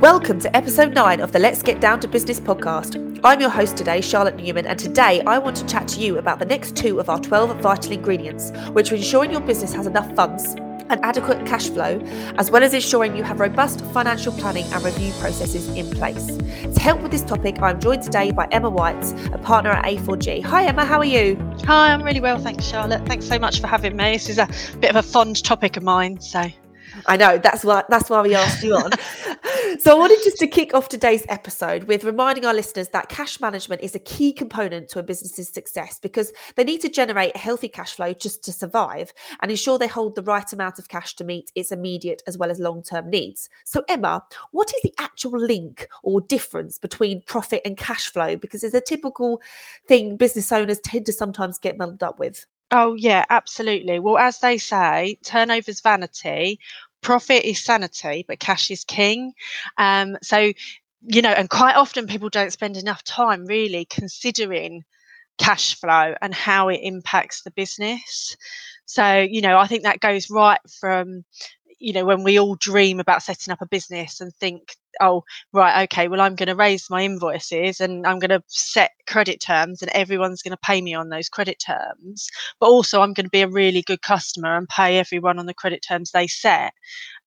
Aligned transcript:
Welcome 0.00 0.38
to 0.42 0.56
episode 0.56 0.94
9 0.94 1.18
of 1.18 1.32
the 1.32 1.40
Let's 1.40 1.60
Get 1.60 1.80
Down 1.80 1.98
to 1.98 2.06
Business 2.06 2.38
podcast. 2.38 3.20
I'm 3.24 3.40
your 3.40 3.50
host 3.50 3.76
today, 3.76 4.00
Charlotte 4.00 4.36
Newman, 4.36 4.64
and 4.64 4.78
today 4.78 5.22
I 5.22 5.38
want 5.38 5.56
to 5.56 5.66
chat 5.66 5.88
to 5.88 6.00
you 6.00 6.18
about 6.18 6.38
the 6.38 6.44
next 6.44 6.76
two 6.76 7.00
of 7.00 7.10
our 7.10 7.18
12 7.18 7.60
vital 7.60 7.90
ingredients, 7.90 8.52
which 8.70 8.92
are 8.92 8.94
ensuring 8.94 9.32
your 9.32 9.40
business 9.40 9.72
has 9.74 9.88
enough 9.88 10.14
funds 10.14 10.54
and 10.88 11.04
adequate 11.04 11.44
cash 11.46 11.68
flow, 11.68 11.98
as 12.38 12.48
well 12.48 12.62
as 12.62 12.74
ensuring 12.74 13.16
you 13.16 13.24
have 13.24 13.40
robust 13.40 13.84
financial 13.86 14.32
planning 14.34 14.66
and 14.72 14.84
review 14.84 15.12
processes 15.14 15.68
in 15.70 15.90
place. 15.90 16.26
To 16.26 16.78
help 16.78 17.00
with 17.00 17.10
this 17.10 17.24
topic, 17.24 17.60
I'm 17.60 17.80
joined 17.80 18.04
today 18.04 18.30
by 18.30 18.46
Emma 18.52 18.70
White, 18.70 19.04
a 19.32 19.38
partner 19.38 19.70
at 19.70 19.84
A4G. 19.84 20.44
Hi, 20.44 20.64
Emma, 20.66 20.84
how 20.84 20.98
are 20.98 21.04
you? 21.04 21.36
Hi, 21.64 21.92
I'm 21.92 22.04
really 22.04 22.20
well, 22.20 22.38
thanks, 22.38 22.64
Charlotte. 22.64 23.04
Thanks 23.06 23.26
so 23.26 23.40
much 23.40 23.60
for 23.60 23.66
having 23.66 23.96
me. 23.96 24.12
This 24.12 24.28
is 24.28 24.38
a 24.38 24.48
bit 24.78 24.90
of 24.90 24.96
a 24.96 25.02
fond 25.02 25.42
topic 25.42 25.76
of 25.76 25.82
mine, 25.82 26.20
so. 26.20 26.44
I 27.06 27.16
know 27.16 27.38
that's 27.38 27.64
why 27.64 27.84
that's 27.88 28.10
why 28.10 28.22
we 28.22 28.34
asked 28.34 28.62
you 28.62 28.74
on. 28.74 28.90
so 29.78 29.92
I 29.92 29.98
wanted 29.98 30.18
just 30.24 30.38
to 30.38 30.46
kick 30.46 30.74
off 30.74 30.88
today's 30.88 31.24
episode 31.28 31.84
with 31.84 32.04
reminding 32.04 32.44
our 32.44 32.54
listeners 32.54 32.88
that 32.88 33.08
cash 33.08 33.40
management 33.40 33.82
is 33.82 33.94
a 33.94 33.98
key 33.98 34.32
component 34.32 34.88
to 34.90 34.98
a 34.98 35.02
business's 35.02 35.48
success 35.48 35.98
because 36.00 36.32
they 36.56 36.64
need 36.64 36.80
to 36.80 36.88
generate 36.88 37.34
a 37.34 37.38
healthy 37.38 37.68
cash 37.68 37.94
flow 37.94 38.12
just 38.12 38.42
to 38.44 38.52
survive 38.52 39.12
and 39.40 39.50
ensure 39.50 39.78
they 39.78 39.86
hold 39.86 40.14
the 40.14 40.22
right 40.22 40.52
amount 40.52 40.78
of 40.78 40.88
cash 40.88 41.14
to 41.16 41.24
meet 41.24 41.50
its 41.54 41.72
immediate 41.72 42.22
as 42.26 42.38
well 42.38 42.50
as 42.50 42.58
long-term 42.58 43.10
needs. 43.10 43.48
So 43.64 43.84
Emma, 43.88 44.24
what 44.50 44.72
is 44.74 44.82
the 44.82 44.94
actual 44.98 45.38
link 45.38 45.88
or 46.02 46.20
difference 46.20 46.78
between 46.78 47.22
profit 47.22 47.62
and 47.64 47.76
cash 47.76 48.12
flow? 48.12 48.36
Because 48.36 48.64
it's 48.64 48.74
a 48.74 48.80
typical 48.80 49.40
thing 49.86 50.16
business 50.16 50.52
owners 50.52 50.80
tend 50.80 51.06
to 51.06 51.12
sometimes 51.12 51.58
get 51.58 51.78
muddled 51.78 52.02
up 52.02 52.18
with. 52.18 52.46
Oh, 52.70 52.94
yeah, 52.94 53.24
absolutely. 53.30 53.98
Well, 53.98 54.18
as 54.18 54.40
they 54.40 54.58
say, 54.58 55.18
turnover's 55.24 55.80
vanity, 55.80 56.60
profit 57.00 57.44
is 57.44 57.62
sanity, 57.62 58.24
but 58.26 58.40
cash 58.40 58.70
is 58.70 58.84
king. 58.84 59.32
Um, 59.76 60.16
so, 60.22 60.52
you 61.02 61.22
know, 61.22 61.30
and 61.30 61.48
quite 61.48 61.76
often 61.76 62.06
people 62.06 62.28
don't 62.28 62.52
spend 62.52 62.76
enough 62.76 63.04
time 63.04 63.46
really 63.46 63.84
considering 63.86 64.84
cash 65.38 65.74
flow 65.78 66.14
and 66.20 66.34
how 66.34 66.68
it 66.68 66.80
impacts 66.82 67.42
the 67.42 67.50
business. 67.52 68.36
So, 68.86 69.18
you 69.20 69.40
know, 69.40 69.58
I 69.58 69.66
think 69.66 69.84
that 69.84 70.00
goes 70.00 70.30
right 70.30 70.60
from 70.80 71.24
you 71.80 71.92
know 71.92 72.04
when 72.04 72.24
we 72.24 72.38
all 72.38 72.56
dream 72.56 73.00
about 73.00 73.22
setting 73.22 73.52
up 73.52 73.62
a 73.62 73.66
business 73.66 74.20
and 74.20 74.34
think 74.34 74.76
oh 75.00 75.22
right 75.52 75.84
okay 75.84 76.08
well 76.08 76.20
i'm 76.20 76.34
going 76.34 76.48
to 76.48 76.54
raise 76.54 76.88
my 76.90 77.02
invoices 77.02 77.80
and 77.80 78.06
i'm 78.06 78.18
going 78.18 78.30
to 78.30 78.42
set 78.48 78.90
credit 79.06 79.40
terms 79.40 79.82
and 79.82 79.90
everyone's 79.92 80.42
going 80.42 80.52
to 80.52 80.58
pay 80.64 80.80
me 80.80 80.94
on 80.94 81.08
those 81.08 81.28
credit 81.28 81.58
terms. 81.64 82.28
But 82.60 82.66
also 82.68 83.00
i'm 83.00 83.12
going 83.12 83.26
to 83.26 83.30
be 83.30 83.42
a 83.42 83.48
really 83.48 83.82
good 83.82 84.02
customer 84.02 84.56
and 84.56 84.68
pay 84.68 84.98
everyone 84.98 85.38
on 85.38 85.46
the 85.46 85.54
credit 85.54 85.82
terms 85.86 86.10
they 86.10 86.26
set. 86.26 86.72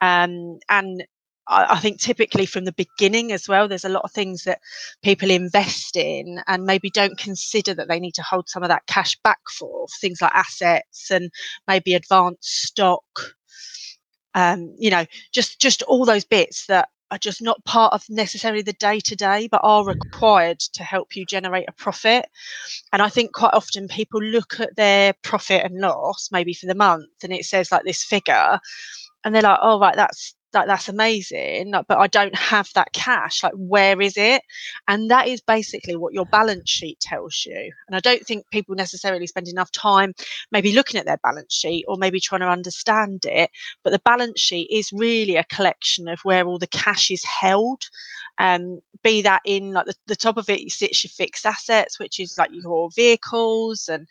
Um, 0.01 0.59
and 0.69 1.03
I 1.47 1.79
think 1.79 1.99
typically 1.99 2.45
from 2.45 2.65
the 2.65 2.71
beginning 2.71 3.31
as 3.33 3.49
well, 3.49 3.67
there's 3.67 3.83
a 3.83 3.89
lot 3.89 4.03
of 4.05 4.11
things 4.11 4.43
that 4.43 4.61
people 5.03 5.29
invest 5.29 5.97
in 5.97 6.39
and 6.47 6.63
maybe 6.63 6.89
don't 6.89 7.17
consider 7.17 7.73
that 7.73 7.89
they 7.89 7.99
need 7.99 8.13
to 8.13 8.21
hold 8.21 8.47
some 8.47 8.63
of 8.63 8.69
that 8.69 8.85
cash 8.87 9.17
back 9.23 9.39
for 9.57 9.85
things 9.99 10.21
like 10.21 10.33
assets 10.33 11.11
and 11.11 11.29
maybe 11.67 11.93
advanced 11.93 12.67
stock. 12.67 13.03
Um, 14.33 14.73
you 14.77 14.89
know, 14.89 15.05
just 15.33 15.59
just 15.59 15.81
all 15.83 16.05
those 16.05 16.23
bits 16.23 16.67
that 16.67 16.87
are 17.11 17.17
just 17.17 17.41
not 17.41 17.63
part 17.65 17.93
of 17.93 18.03
necessarily 18.09 18.61
the 18.61 18.73
day 18.73 18.99
to 19.01 19.15
day, 19.15 19.47
but 19.51 19.61
are 19.63 19.83
mm. 19.83 19.87
required 19.87 20.59
to 20.59 20.83
help 20.83 21.15
you 21.15 21.25
generate 21.25 21.67
a 21.67 21.73
profit. 21.73 22.25
And 22.93 23.01
I 23.01 23.09
think 23.09 23.33
quite 23.33 23.53
often 23.53 23.87
people 23.87 24.21
look 24.21 24.59
at 24.59 24.75
their 24.75 25.13
profit 25.21 25.63
and 25.65 25.79
loss, 25.79 26.29
maybe 26.31 26.53
for 26.53 26.65
the 26.65 26.75
month, 26.75 27.09
and 27.23 27.33
it 27.33 27.45
says 27.45 27.71
like 27.71 27.83
this 27.83 28.03
figure, 28.03 28.59
and 29.23 29.35
they're 29.35 29.41
like, 29.41 29.59
oh, 29.61 29.79
right, 29.79 29.95
that's 29.95 30.35
that 30.53 30.67
that's 30.67 30.89
amazing 30.89 31.71
but 31.87 31.97
i 31.97 32.07
don't 32.07 32.35
have 32.35 32.69
that 32.73 32.91
cash 32.93 33.43
like 33.43 33.53
where 33.55 34.01
is 34.01 34.17
it? 34.17 34.41
And 34.87 35.09
that 35.11 35.27
is 35.27 35.41
basically 35.41 35.95
what 35.95 36.13
your 36.13 36.25
balance 36.25 36.69
sheet 36.69 36.99
tells 36.99 37.45
you. 37.45 37.71
And 37.87 37.95
i 37.95 37.99
don't 37.99 38.25
think 38.25 38.49
people 38.51 38.75
necessarily 38.75 39.27
spend 39.27 39.47
enough 39.47 39.71
time 39.71 40.13
maybe 40.51 40.73
looking 40.73 40.99
at 40.99 41.05
their 41.05 41.17
balance 41.23 41.53
sheet 41.53 41.85
or 41.87 41.97
maybe 41.97 42.19
trying 42.19 42.41
to 42.41 42.49
understand 42.49 43.25
it 43.25 43.49
but 43.83 43.91
the 43.91 44.01
balance 44.03 44.39
sheet 44.39 44.67
is 44.71 44.91
really 44.91 45.35
a 45.35 45.43
collection 45.45 46.07
of 46.07 46.19
where 46.23 46.45
all 46.45 46.59
the 46.59 46.67
cash 46.67 47.11
is 47.11 47.23
held 47.23 47.83
um, 48.37 48.79
be 49.03 49.21
that 49.21 49.41
in 49.45 49.73
like 49.73 49.85
the, 49.85 49.95
the 50.07 50.15
top 50.15 50.37
of 50.37 50.49
it 50.49 50.71
sits 50.71 51.03
your 51.03 51.09
fixed 51.09 51.45
assets 51.45 51.99
which 51.99 52.19
is 52.19 52.37
like 52.37 52.51
your 52.53 52.89
vehicles 52.95 53.89
and 53.89 54.07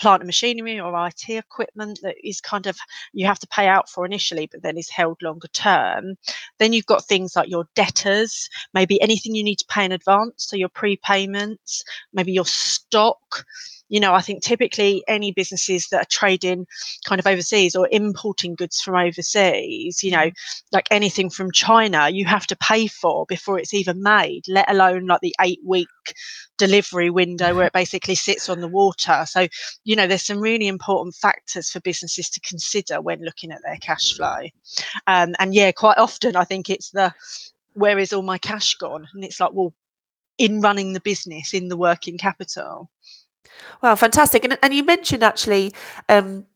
plant 0.00 0.22
and 0.22 0.26
machinery 0.26 0.80
or 0.80 1.06
it 1.06 1.30
equipment 1.30 1.98
that 2.02 2.16
is 2.22 2.40
kind 2.40 2.66
of 2.66 2.76
you 3.12 3.26
have 3.26 3.38
to 3.38 3.46
pay 3.48 3.66
out 3.66 3.88
for 3.88 4.04
initially 4.04 4.48
but 4.50 4.62
then 4.62 4.76
is 4.76 4.90
held 4.90 5.20
longer 5.22 5.48
term 5.48 5.81
Um, 5.82 6.14
then 6.58 6.72
you've 6.72 6.86
got 6.86 7.04
things 7.04 7.34
like 7.36 7.48
your 7.48 7.64
debtors 7.74 8.48
maybe 8.74 9.00
anything 9.02 9.34
you 9.34 9.44
need 9.44 9.56
to 9.56 9.66
pay 9.68 9.84
in 9.84 9.92
advance 9.92 10.34
so 10.48 10.56
your 10.56 10.68
prepayments 10.68 11.82
maybe 12.12 12.32
your 12.32 12.46
stock 12.46 13.44
you 13.92 14.00
know, 14.00 14.14
I 14.14 14.22
think 14.22 14.42
typically 14.42 15.04
any 15.06 15.32
businesses 15.32 15.88
that 15.88 16.02
are 16.02 16.10
trading 16.10 16.66
kind 17.04 17.18
of 17.18 17.26
overseas 17.26 17.76
or 17.76 17.86
importing 17.92 18.54
goods 18.54 18.80
from 18.80 18.96
overseas, 18.96 20.02
you 20.02 20.10
know, 20.10 20.28
mm-hmm. 20.28 20.66
like 20.72 20.88
anything 20.90 21.28
from 21.28 21.52
China, 21.52 22.08
you 22.08 22.24
have 22.24 22.46
to 22.46 22.56
pay 22.56 22.86
for 22.86 23.26
before 23.26 23.58
it's 23.58 23.74
even 23.74 24.02
made, 24.02 24.44
let 24.48 24.70
alone 24.70 25.08
like 25.08 25.20
the 25.20 25.34
eight 25.42 25.60
week 25.62 25.88
delivery 26.56 27.10
window 27.10 27.54
where 27.54 27.66
it 27.66 27.74
basically 27.74 28.14
sits 28.14 28.48
on 28.48 28.62
the 28.62 28.68
water. 28.68 29.26
So, 29.26 29.46
you 29.84 29.94
know, 29.94 30.06
there's 30.06 30.24
some 30.24 30.40
really 30.40 30.68
important 30.68 31.14
factors 31.14 31.68
for 31.68 31.80
businesses 31.80 32.30
to 32.30 32.40
consider 32.40 33.02
when 33.02 33.22
looking 33.22 33.52
at 33.52 33.60
their 33.62 33.76
cash 33.76 34.14
flow. 34.16 34.40
Um, 35.06 35.34
and 35.38 35.54
yeah, 35.54 35.70
quite 35.70 35.98
often 35.98 36.34
I 36.34 36.44
think 36.44 36.70
it's 36.70 36.92
the 36.92 37.12
where 37.74 37.98
is 37.98 38.14
all 38.14 38.22
my 38.22 38.38
cash 38.38 38.74
gone? 38.76 39.06
And 39.12 39.22
it's 39.22 39.38
like, 39.38 39.52
well, 39.52 39.74
in 40.38 40.62
running 40.62 40.94
the 40.94 41.00
business, 41.00 41.52
in 41.52 41.68
the 41.68 41.76
working 41.76 42.16
capital. 42.16 42.88
Wow, 43.82 43.94
fantastic! 43.94 44.44
And 44.44 44.58
and 44.62 44.74
you 44.74 44.84
mentioned 44.84 45.22
actually 45.22 45.72
um, 46.08 46.46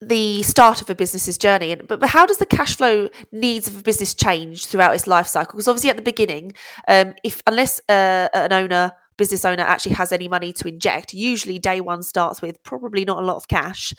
the 0.00 0.42
start 0.42 0.82
of 0.82 0.90
a 0.90 0.94
business's 0.94 1.38
journey, 1.38 1.74
but, 1.74 2.00
but 2.00 2.08
how 2.08 2.26
does 2.26 2.38
the 2.38 2.46
cash 2.46 2.76
flow 2.76 3.08
needs 3.32 3.66
of 3.66 3.78
a 3.78 3.82
business 3.82 4.14
change 4.14 4.66
throughout 4.66 4.94
its 4.94 5.06
life 5.06 5.26
cycle? 5.26 5.52
Because 5.52 5.68
obviously 5.68 5.90
at 5.90 5.96
the 5.96 6.02
beginning, 6.02 6.52
um, 6.88 7.14
if 7.24 7.42
unless 7.46 7.80
uh, 7.88 8.28
an 8.34 8.52
owner 8.52 8.92
business 9.16 9.44
owner 9.44 9.62
actually 9.62 9.94
has 9.94 10.12
any 10.12 10.28
money 10.28 10.52
to 10.54 10.68
inject. 10.68 11.14
Usually, 11.14 11.58
day 11.58 11.80
one 11.80 12.02
starts 12.02 12.42
with 12.42 12.62
probably 12.62 13.04
not 13.04 13.18
a 13.18 13.26
lot 13.26 13.36
of 13.36 13.48
cash. 13.48 13.92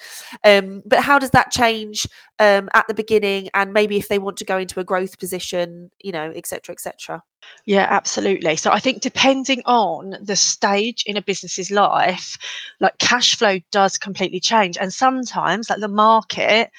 Um, 0.44 0.84
but 0.86 1.00
how 1.00 1.20
does 1.20 1.32
that 1.32 1.52
change 1.52 2.08
um, 2.40 2.70
at 2.74 2.88
the 2.88 2.94
beginning? 2.94 3.50
And 3.54 3.74
maybe 3.74 3.98
if 3.98 4.08
they 4.08 4.20
want 4.20 4.38
to 4.38 4.46
go 4.46 4.58
into 4.58 4.80
a 4.80 4.84
growth 4.84 5.20
position, 5.20 5.92
you 6.02 6.12
know, 6.12 6.32
etc., 6.36 6.74
etc. 6.74 7.24
Yeah, 7.66 7.88
absolutely. 7.90 8.56
So 8.56 8.72
I 8.72 8.80
think 8.80 9.02
depending 9.02 9.62
on 9.66 10.16
the 10.22 10.36
stage 10.36 11.04
in 11.06 11.18
a 11.18 11.22
business's 11.22 11.72
life, 11.72 12.38
like 12.80 12.98
cash 12.98 13.36
flow 13.36 13.60
does 13.72 13.98
completely 13.98 14.40
change. 14.40 14.78
And 14.78 14.94
sometimes, 14.94 15.70
like 15.70 15.80
the 15.80 15.88
market 15.88 16.72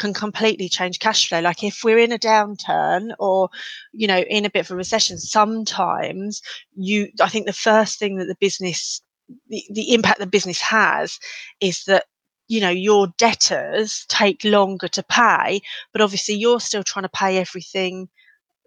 can 0.00 0.14
completely 0.14 0.68
change 0.68 0.98
cash 0.98 1.28
flow. 1.28 1.40
Like 1.40 1.62
if 1.62 1.84
we're 1.84 1.98
in 1.98 2.10
a 2.10 2.18
downturn 2.18 3.10
or, 3.18 3.50
you 3.92 4.06
know, 4.06 4.20
in 4.20 4.46
a 4.46 4.50
bit 4.50 4.64
of 4.64 4.70
a 4.70 4.76
recession, 4.76 5.18
sometimes 5.18 6.40
you, 6.74 7.08
I 7.20 7.28
think 7.28 7.46
the 7.46 7.52
first 7.52 7.98
thing 7.98 8.16
that 8.16 8.24
the 8.24 8.36
business, 8.40 9.02
the, 9.48 9.62
the 9.70 9.92
impact 9.94 10.18
the 10.18 10.26
business 10.26 10.60
has 10.62 11.18
is 11.60 11.84
that 11.84 12.06
you 12.48 12.60
know 12.60 12.70
your 12.70 13.06
debtors 13.16 14.04
take 14.08 14.42
longer 14.42 14.88
to 14.88 15.04
pay 15.04 15.60
but 15.92 16.02
obviously 16.02 16.34
you're 16.34 16.58
still 16.58 16.82
trying 16.82 17.04
to 17.04 17.08
pay 17.10 17.38
everything 17.38 18.08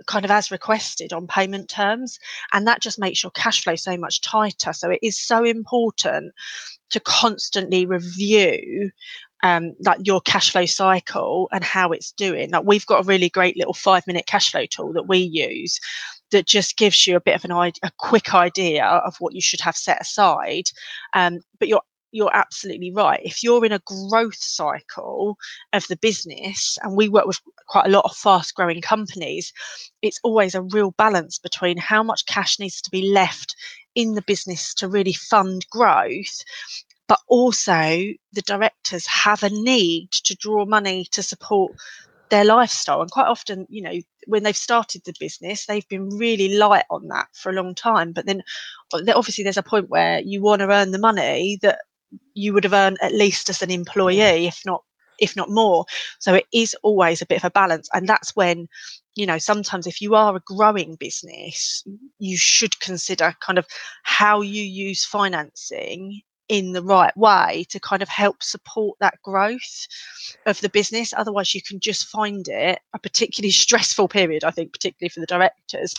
kind 0.08 0.24
of 0.24 0.32
as 0.32 0.52
requested 0.52 1.12
on 1.12 1.28
payment 1.28 1.70
terms 1.70 2.18
and 2.54 2.66
that 2.66 2.82
just 2.82 2.98
makes 2.98 3.22
your 3.22 3.32
cash 3.32 3.62
flow 3.62 3.76
so 3.76 3.98
much 3.98 4.22
tighter 4.22 4.72
so 4.72 4.90
it 4.90 5.00
is 5.02 5.20
so 5.20 5.44
important 5.44 6.34
to 6.92 7.00
constantly 7.02 7.86
review 7.86 8.90
um, 9.44 9.74
like 9.86 10.00
your 10.04 10.22
cash 10.22 10.52
flow 10.52 10.66
cycle 10.66 11.50
and 11.52 11.64
how 11.64 11.92
it's 11.92 12.12
doing. 12.14 12.50
Like 12.50 12.64
we've 12.66 12.86
got 12.86 13.04
a 13.04 13.08
really 13.08 13.30
great 13.30 13.58
little 13.58 13.74
five 13.74 14.08
minute 14.08 14.26
cash 14.26 14.52
flow 14.52 14.66
tool 14.66 14.94
that 14.94 15.08
we 15.08 15.20
use 15.20 15.80
that 16.32 16.48
just 16.48 16.78
gives 16.78 17.06
you 17.06 17.16
a 17.16 17.22
bit 17.22 17.36
of 17.36 17.46
an 17.46 17.52
idea, 17.52 17.80
a 17.84 17.92
quick 18.00 18.34
idea 18.34 18.86
of 18.86 19.16
what 19.20 19.36
you 19.36 19.42
should 19.42 19.62
have 19.62 19.76
set 19.76 20.02
aside. 20.02 20.64
Um, 21.14 21.40
but 21.60 21.68
you're 21.68 21.82
you're 22.14 22.36
absolutely 22.36 22.92
right. 22.92 23.20
If 23.24 23.42
you're 23.42 23.66
in 23.66 23.72
a 23.72 23.80
growth 23.80 24.36
cycle 24.36 25.36
of 25.74 25.86
the 25.88 25.98
business, 25.98 26.78
and 26.84 26.96
we 26.96 27.10
work 27.10 27.26
with 27.26 27.40
quite 27.68 27.88
a 27.88 27.90
lot 27.90 28.06
of 28.06 28.16
fast 28.16 28.54
growing 28.54 28.82
companies, 28.82 29.52
it's 30.04 30.20
always 30.24 30.54
a 30.54 30.62
real 30.62 30.92
balance 30.92 31.40
between 31.40 31.78
how 31.78 32.04
much 32.04 32.28
cash 32.28 32.60
needs 32.60 32.82
to 32.84 32.92
be 32.92 33.10
left 33.10 33.56
in 33.96 34.14
the 34.14 34.22
business 34.22 34.76
to 34.76 34.88
really 34.88 35.14
fund 35.14 35.66
growth 35.72 36.44
but 37.08 37.20
also 37.28 37.74
the 38.32 38.42
directors 38.46 39.06
have 39.08 39.44
a 39.44 39.50
need 39.50 40.12
to 40.12 40.36
draw 40.36 40.66
money 40.66 41.06
to 41.12 41.22
support 41.22 41.74
their 42.30 42.46
lifestyle. 42.46 43.02
And 43.02 43.12
quite 43.12 43.28
often 43.28 43.68
you 43.70 43.82
know 43.82 43.94
when 44.28 44.44
they've 44.44 44.56
started 44.56 45.04
the 45.04 45.14
business 45.20 45.66
they've 45.66 45.88
been 45.90 46.10
really 46.10 46.56
light 46.56 46.86
on 46.90 47.08
that 47.10 47.28
for 47.34 47.50
a 47.50 47.54
long 47.54 47.76
time. 47.76 48.12
But 48.14 48.26
then 48.26 48.42
obviously 48.94 49.44
there's 49.44 49.58
a 49.58 49.64
point 49.64 49.90
where 49.90 50.20
you 50.22 50.42
want 50.42 50.62
to 50.62 50.72
earn 50.72 50.92
the 50.92 51.00
money 51.00 51.60
that 51.62 51.80
you 52.34 52.54
would 52.54 52.64
have 52.64 52.74
earned 52.74 52.98
at 53.02 53.14
least 53.14 53.50
as 53.50 53.62
an 53.62 53.72
employee 53.72 54.48
if 54.48 54.62
not 54.66 54.84
if 55.20 55.36
not 55.36 55.50
more. 55.50 55.86
So 56.20 56.34
it 56.34 56.46
is 56.52 56.76
always 56.82 57.22
a 57.22 57.28
bit 57.28 57.38
of 57.38 57.46
a 57.46 57.52
balance. 57.52 57.88
And 57.94 58.10
that's 58.10 58.36
when 58.36 58.68
you 59.16 59.26
know 59.26 59.38
sometimes 59.38 59.86
if 59.86 60.02
you 60.02 60.16
are 60.16 60.36
a 60.36 60.42
growing 60.46 60.96
business 60.96 61.84
you 62.18 62.38
should 62.38 62.80
consider 62.80 63.36
kind 63.42 63.60
of 63.60 63.68
how 64.02 64.42
you 64.42 64.64
use 64.64 65.06
financing 65.06 66.22
in 66.54 66.72
the 66.72 66.84
right 66.84 67.16
way 67.18 67.66
to 67.68 67.80
kind 67.80 68.04
of 68.04 68.10
help 68.10 68.44
support 68.44 68.96
that 69.00 69.20
growth 69.24 69.88
of 70.46 70.62
the 70.62 70.70
business. 70.70 71.12
Otherwise 71.18 71.56
you 71.56 71.62
can 71.68 71.80
just 71.80 72.06
find 72.08 72.48
it 72.48 72.78
a 72.94 73.00
particularly 73.00 73.50
stressful 73.52 74.08
period 74.08 74.44
i 74.44 74.52
think 74.52 74.72
particularly 74.72 75.10
for 75.10 75.20
the 75.20 75.26
directors 75.26 75.96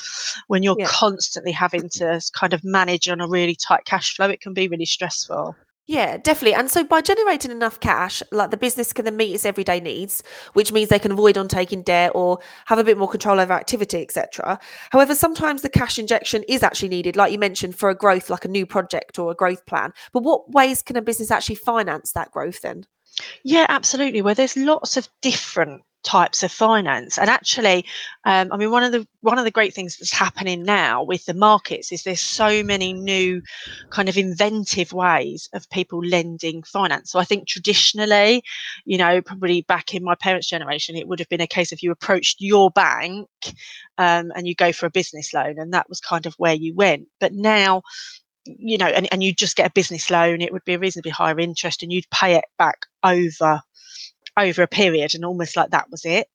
when 0.46 0.62
you're 0.62 0.76
Yeah. 0.78 0.86
constantly 0.86 1.50
having 1.50 1.88
to 1.88 2.20
kind 2.34 2.52
of 2.52 2.62
manage 2.62 3.08
on 3.08 3.20
a 3.20 3.26
really 3.26 3.56
tight 3.56 3.84
cash 3.84 4.14
flow. 4.14 4.28
It 4.28 4.40
can 4.40 4.54
be 4.54 4.68
really 4.68 4.86
stressful 4.86 5.56
Yeah, 5.86 6.16
definitely. 6.16 6.54
And 6.54 6.70
so 6.70 6.82
by 6.82 7.02
generating 7.02 7.50
enough 7.50 7.78
cash, 7.78 8.22
like 8.32 8.50
the 8.50 8.56
business 8.56 8.94
can 8.94 9.04
then 9.04 9.18
meet 9.18 9.34
its 9.34 9.44
everyday 9.44 9.80
needs, 9.80 10.22
which 10.54 10.72
means 10.72 10.88
they 10.88 10.98
can 10.98 11.12
avoid 11.12 11.36
on 11.36 11.46
taking 11.46 11.82
debt 11.82 12.12
or 12.14 12.38
have 12.64 12.78
a 12.78 12.84
bit 12.84 12.96
more 12.96 13.08
control 13.08 13.38
over 13.38 13.52
activity, 13.52 14.00
etc. 14.00 14.58
However, 14.90 15.14
sometimes 15.14 15.60
the 15.60 15.68
cash 15.68 15.98
injection 15.98 16.42
is 16.48 16.62
actually 16.62 16.88
needed, 16.88 17.16
like 17.16 17.32
you 17.32 17.38
mentioned, 17.38 17.76
for 17.76 17.90
a 17.90 17.94
growth, 17.94 18.30
like 18.30 18.46
a 18.46 18.48
new 18.48 18.64
project 18.64 19.18
or 19.18 19.30
a 19.30 19.34
growth 19.34 19.66
plan. 19.66 19.92
But 20.14 20.22
what 20.22 20.50
ways 20.52 20.80
can 20.80 20.96
a 20.96 21.02
business 21.02 21.30
actually 21.30 21.56
finance 21.56 22.12
that 22.12 22.30
growth 22.30 22.62
then? 22.62 22.86
Yeah, 23.42 23.66
absolutely. 23.68 24.22
Well, 24.22 24.34
there's 24.34 24.56
lots 24.56 24.96
of 24.96 25.08
different 25.20 25.82
types 26.04 26.42
of 26.42 26.52
finance, 26.52 27.18
and 27.18 27.28
actually, 27.28 27.84
um, 28.24 28.52
I 28.52 28.56
mean, 28.56 28.70
one 28.70 28.84
of 28.84 28.92
the 28.92 29.06
one 29.20 29.38
of 29.38 29.44
the 29.44 29.50
great 29.50 29.74
things 29.74 29.96
that's 29.96 30.12
happening 30.12 30.62
now 30.62 31.02
with 31.02 31.24
the 31.24 31.34
markets 31.34 31.90
is 31.90 32.02
there's 32.02 32.20
so 32.20 32.62
many 32.62 32.92
new 32.92 33.42
kind 33.90 34.08
of 34.08 34.16
inventive 34.16 34.92
ways 34.92 35.48
of 35.52 35.68
people 35.70 36.04
lending 36.04 36.62
finance. 36.62 37.10
So 37.10 37.18
I 37.18 37.24
think 37.24 37.48
traditionally, 37.48 38.42
you 38.84 38.98
know, 38.98 39.20
probably 39.22 39.62
back 39.62 39.94
in 39.94 40.04
my 40.04 40.14
parents' 40.14 40.48
generation, 40.48 40.96
it 40.96 41.08
would 41.08 41.18
have 41.18 41.28
been 41.28 41.40
a 41.40 41.46
case 41.46 41.72
of 41.72 41.82
you 41.82 41.90
approached 41.90 42.40
your 42.40 42.70
bank 42.70 43.28
um, 43.98 44.30
and 44.36 44.46
you 44.46 44.54
go 44.54 44.72
for 44.72 44.86
a 44.86 44.90
business 44.90 45.34
loan, 45.34 45.58
and 45.58 45.72
that 45.72 45.88
was 45.88 46.00
kind 46.00 46.26
of 46.26 46.34
where 46.34 46.54
you 46.54 46.74
went. 46.74 47.08
But 47.18 47.32
now 47.32 47.82
you 48.46 48.76
know, 48.76 48.86
and, 48.86 49.08
and 49.12 49.22
you 49.22 49.32
just 49.32 49.56
get 49.56 49.70
a 49.70 49.72
business 49.72 50.10
loan, 50.10 50.40
it 50.40 50.52
would 50.52 50.64
be 50.64 50.74
a 50.74 50.78
reasonably 50.78 51.10
higher 51.10 51.38
interest 51.38 51.82
and 51.82 51.92
you'd 51.92 52.08
pay 52.10 52.34
it 52.34 52.44
back 52.58 52.86
over 53.02 53.62
over 54.36 54.62
a 54.62 54.68
period 54.68 55.14
and 55.14 55.24
almost 55.24 55.56
like 55.56 55.70
that 55.70 55.90
was 55.90 56.04
it. 56.04 56.28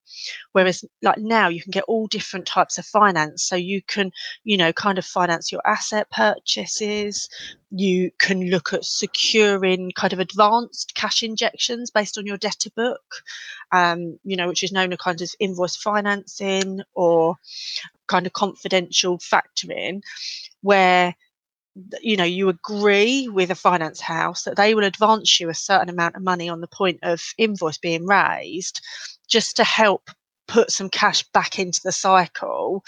Whereas 0.54 0.84
like 1.02 1.18
now 1.18 1.50
you 1.50 1.62
can 1.62 1.72
get 1.72 1.84
all 1.88 2.08
different 2.08 2.46
types 2.46 2.78
of 2.78 2.86
finance. 2.86 3.44
So 3.44 3.56
you 3.56 3.82
can 3.82 4.12
you 4.44 4.58
know 4.58 4.74
kind 4.74 4.98
of 4.98 5.06
finance 5.06 5.52
your 5.52 5.62
asset 5.66 6.10
purchases. 6.12 7.30
You 7.72 8.12
can 8.20 8.50
look 8.50 8.74
at 8.74 8.86
securing 8.86 9.92
kind 9.96 10.14
of 10.14 10.20
advanced 10.20 10.96
cash 10.96 11.24
injections 11.24 11.92
based 11.92 12.18
on 12.18 12.26
your 12.26 12.38
debtor 12.38 12.72
book 12.76 13.02
um, 13.72 14.20
you 14.24 14.36
know 14.36 14.48
which 14.48 14.64
is 14.64 14.72
known 14.72 14.92
as 14.92 14.98
kind 15.00 15.22
of 15.22 15.30
invoice 15.40 15.76
financing 15.76 16.82
or 16.94 17.36
kind 18.08 18.26
of 18.26 18.34
confidential 18.34 19.20
factoring 19.20 20.02
where 20.62 21.16
you 22.02 22.18
know 22.18 22.24
you 22.24 22.50
agree 22.50 23.28
with 23.28 23.52
a 23.52 23.56
finance 23.56 24.00
house 24.02 24.44
that 24.44 24.56
they 24.56 24.74
will 24.74 24.84
advance 24.84 25.40
you 25.40 25.50
a 25.50 25.54
certain 25.54 25.90
amount 25.90 26.16
of 26.16 26.24
money 26.24 26.50
on 26.50 26.62
the 26.62 26.68
point 26.68 27.00
of 27.04 27.22
invoice 27.38 27.78
being 27.78 28.06
raised 28.06 28.82
just 29.28 29.56
to 29.58 29.64
help 29.64 30.10
put 30.48 30.72
some 30.72 30.90
cash 30.90 31.24
back 31.32 31.60
into 31.60 31.80
the 31.84 31.92
cycle. 31.92 32.84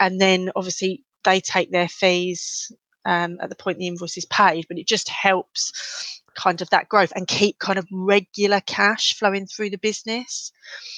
And 0.00 0.20
then 0.20 0.50
obviously 0.56 1.04
they 1.24 1.40
take 1.40 1.70
their 1.70 1.88
fees 1.88 2.72
um, 3.04 3.38
at 3.40 3.48
the 3.48 3.56
point 3.56 3.78
the 3.78 3.86
invoice 3.86 4.16
is 4.16 4.24
paid 4.26 4.66
but 4.68 4.78
it 4.78 4.86
just 4.88 5.08
helps 5.08 6.20
kind 6.36 6.60
of 6.60 6.68
that 6.70 6.88
growth 6.88 7.12
and 7.16 7.26
keep 7.26 7.58
kind 7.58 7.78
of 7.78 7.86
regular 7.90 8.60
cash 8.60 9.16
flowing 9.16 9.46
through 9.46 9.70
the 9.70 9.78
business. 9.78 10.52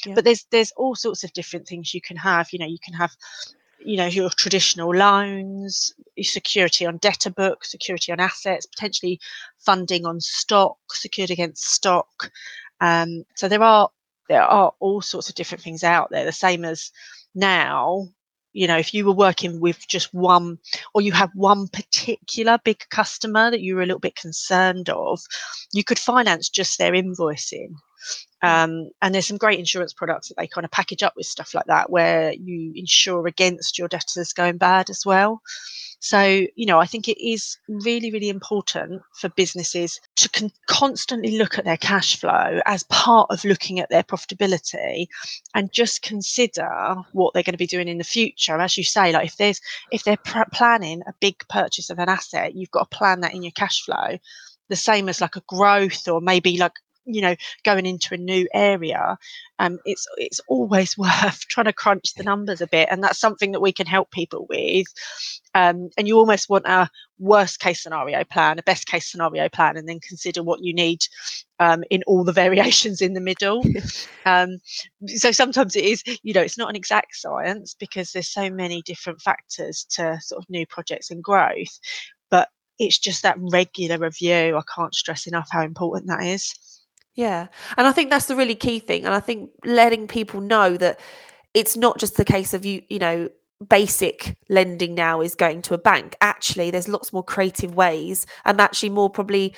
Yeah. 0.05 0.15
but 0.15 0.25
there's 0.25 0.45
there's 0.51 0.73
all 0.73 0.95
sorts 0.95 1.25
of 1.25 1.33
different 1.33 1.67
things 1.69 1.95
you 1.95 2.01
can 2.01 2.17
have. 2.17 2.53
You 2.53 2.59
know 2.59 2.67
you 2.67 2.79
can 2.83 2.95
have 2.95 3.15
you 3.81 3.97
know 3.97 4.07
your 4.07 4.31
traditional 4.31 4.95
loans 4.95 5.93
security 6.21 6.85
on 6.87 6.99
debtor 6.99 7.31
book 7.31 7.65
security 7.65 8.13
on 8.13 8.21
assets 8.21 8.67
potentially 8.67 9.21
funding 9.59 10.05
on 10.05 10.21
stock 10.21 10.77
secured 10.91 11.31
against 11.31 11.65
stock 11.65 12.31
um, 12.81 13.25
so 13.35 13.49
there 13.49 13.63
are 13.63 13.89
there 14.29 14.43
are 14.43 14.73
all 14.81 15.01
sorts 15.01 15.29
of 15.29 15.35
different 15.35 15.63
things 15.63 15.85
out 15.85 16.11
there 16.11 16.25
the 16.25 16.33
same 16.33 16.65
as 16.65 16.91
now 17.35 18.07
you 18.53 18.67
know 18.67 18.77
if 18.77 18.93
you 18.93 19.05
were 19.05 19.13
working 19.13 19.61
with 19.61 19.87
just 19.89 20.13
one 20.13 20.59
or 20.95 21.01
you 21.01 21.13
have 21.13 21.31
one 21.35 21.69
particular 21.69 22.59
big 22.65 22.83
customer 22.91 23.51
that 23.51 23.61
you 23.61 23.75
were 23.75 23.83
a 23.83 23.87
little 23.87 24.01
bit 24.01 24.17
concerned 24.17 24.89
of 24.91 25.21
you 25.73 25.85
could 25.85 25.99
finance 25.99 26.49
just 26.49 26.79
their 26.79 26.93
invoicing. 26.93 27.75
Um, 28.43 28.91
and 29.03 29.15
there's 29.15 29.27
some 29.27 29.37
great 29.37 29.59
insurance 29.59 29.93
products 29.93 30.29
that 30.29 30.37
they 30.37 30.47
kind 30.47 30.65
of 30.65 30.71
package 30.71 31.03
up 31.03 31.15
with 31.17 31.27
stuff 31.27 31.55
like 31.55 31.67
that 31.67 31.91
where 31.91 32.33
you 32.35 32.73
insure 32.75 33.27
against 33.27 33.79
your 33.79 33.89
debtors 33.89 34.33
going 34.33 34.59
bad 34.59 34.91
as 34.91 35.05
well. 35.05 35.43
So 36.01 36.47
you 36.55 36.65
know 36.65 36.79
i 36.79 36.87
think 36.87 37.09
it 37.09 37.21
is 37.21 37.57
really 37.69 38.13
really 38.13 38.29
important 38.29 39.03
for 39.15 39.29
businesses 39.31 39.99
to 40.17 40.29
con- 40.29 40.53
constantly 40.69 41.37
look 41.37 41.59
at 41.59 41.65
their 41.65 41.77
cash 41.77 42.17
flow 42.17 42.61
as 42.67 42.85
part 42.85 43.29
of 43.31 43.45
looking 43.45 43.81
at 43.81 43.91
their 43.91 44.05
profitability 44.05 45.07
and 45.55 45.73
just 45.73 46.03
consider 46.03 46.97
what 47.13 47.35
they're 47.35 47.43
going 47.43 47.53
to 47.53 47.59
be 47.59 47.67
doing 47.67 47.89
in 47.89 47.99
the 47.99 48.05
future. 48.05 48.61
As 48.61 48.79
you 48.79 48.85
say 48.85 49.13
like 49.13 49.27
if 49.27 49.37
there's 49.39 49.61
if 49.91 50.05
they're 50.05 50.17
pr- 50.19 50.43
planning 50.53 51.03
a 51.09 51.13
big 51.21 51.37
purchase 51.49 51.91
of 51.91 51.99
an 51.99 52.09
asset 52.09 52.55
you've 52.55 52.71
got 52.71 52.89
to 52.91 52.97
plan 52.97 53.21
that 53.21 53.35
in 53.35 53.43
your 53.43 53.53
cash 53.53 53.83
flow. 53.85 54.19
The 54.69 54.77
same 54.77 55.09
as 55.09 55.21
like 55.21 55.35
a 55.35 55.43
growth 55.49 56.07
or 56.07 56.21
maybe 56.21 56.59
like 56.59 56.75
you 57.09 57.21
know 57.21 57.35
going 57.65 57.87
into 57.87 58.15
a 58.15 58.19
new 58.19 58.47
area 58.55 59.17
um 59.59 59.79
it's 59.85 60.07
it's 60.17 60.41
always 60.49 60.97
worth 60.99 61.41
trying 61.49 61.67
to 61.67 61.73
crunch 61.73 62.15
the 62.15 62.23
numbers 62.25 62.61
a 62.61 62.67
bit 62.67 62.89
and 62.91 63.03
that's 63.03 63.19
something 63.19 63.53
that 63.53 63.61
we 63.61 63.73
can 63.73 63.87
help 63.87 64.11
people 64.11 64.47
with 64.49 64.87
um 65.55 65.89
and 65.97 66.07
you 66.07 66.17
almost 66.17 66.49
want 66.49 66.67
a 66.67 66.89
worst 67.19 67.59
case 67.61 67.83
scenario 67.83 68.23
plan 68.25 68.59
a 68.59 68.63
best 68.63 68.87
case 68.87 69.11
scenario 69.11 69.49
plan 69.49 69.77
and 69.77 69.89
then 69.89 69.99
consider 70.01 70.43
what 70.43 70.63
you 70.63 70.73
need 70.73 71.01
um, 71.61 71.83
in 71.91 72.03
all 72.07 72.25
the 72.25 72.33
variations 72.45 73.01
in 73.01 73.15
the 73.15 73.21
middle. 73.21 73.65
Um, 74.27 74.59
so 75.07 75.33
sometimes 75.33 75.75
it 75.75 75.85
is 75.85 76.03
you 76.23 76.35
know 76.35 76.43
it's 76.43 76.59
not 76.59 76.69
an 76.69 76.77
exact 76.77 77.15
science 77.17 77.75
because 77.75 78.13
there's 78.13 78.29
so 78.29 78.51
many 78.51 78.83
different 78.83 79.23
factors 79.23 79.87
to 79.91 80.19
sort 80.21 80.43
of 80.43 80.51
new 80.51 80.67
projects 80.67 81.11
and 81.11 81.23
growth 81.25 81.79
but 82.31 82.49
it's 82.79 82.99
just 82.99 83.23
that 83.23 83.39
regular 83.39 83.97
review 83.97 84.57
i 84.57 84.63
can't 84.75 84.95
stress 84.95 85.27
enough 85.27 85.49
how 85.51 85.63
important 85.63 86.09
that 86.09 86.23
is 86.23 86.55
Yeah. 87.19 87.49
And 87.77 87.85
I 87.89 87.91
think 87.91 88.11
that's 88.11 88.27
the 88.27 88.37
really 88.37 88.55
key 88.55 88.79
thing. 88.79 89.05
And 89.05 89.13
I 89.13 89.19
think 89.19 89.51
letting 89.65 90.07
people 90.07 90.41
know 90.41 90.77
that 90.77 91.01
it's 91.53 91.77
not 91.77 91.99
just 91.99 92.17
the 92.17 92.25
case 92.25 92.55
of 92.55 92.65
you, 92.65 92.81
you 92.89 93.01
know, 93.01 93.29
basic 93.69 94.37
lending 94.49 94.95
now 94.95 95.21
is 95.21 95.35
going 95.35 95.63
to 95.63 95.75
a 95.75 95.79
bank. 95.79 96.15
Actually, 96.21 96.71
there's 96.71 96.87
lots 96.87 97.13
more 97.13 97.25
creative 97.25 97.75
ways 97.75 98.25
and 98.45 98.61
actually 98.61 98.91
more 98.91 99.11
probably 99.11 99.57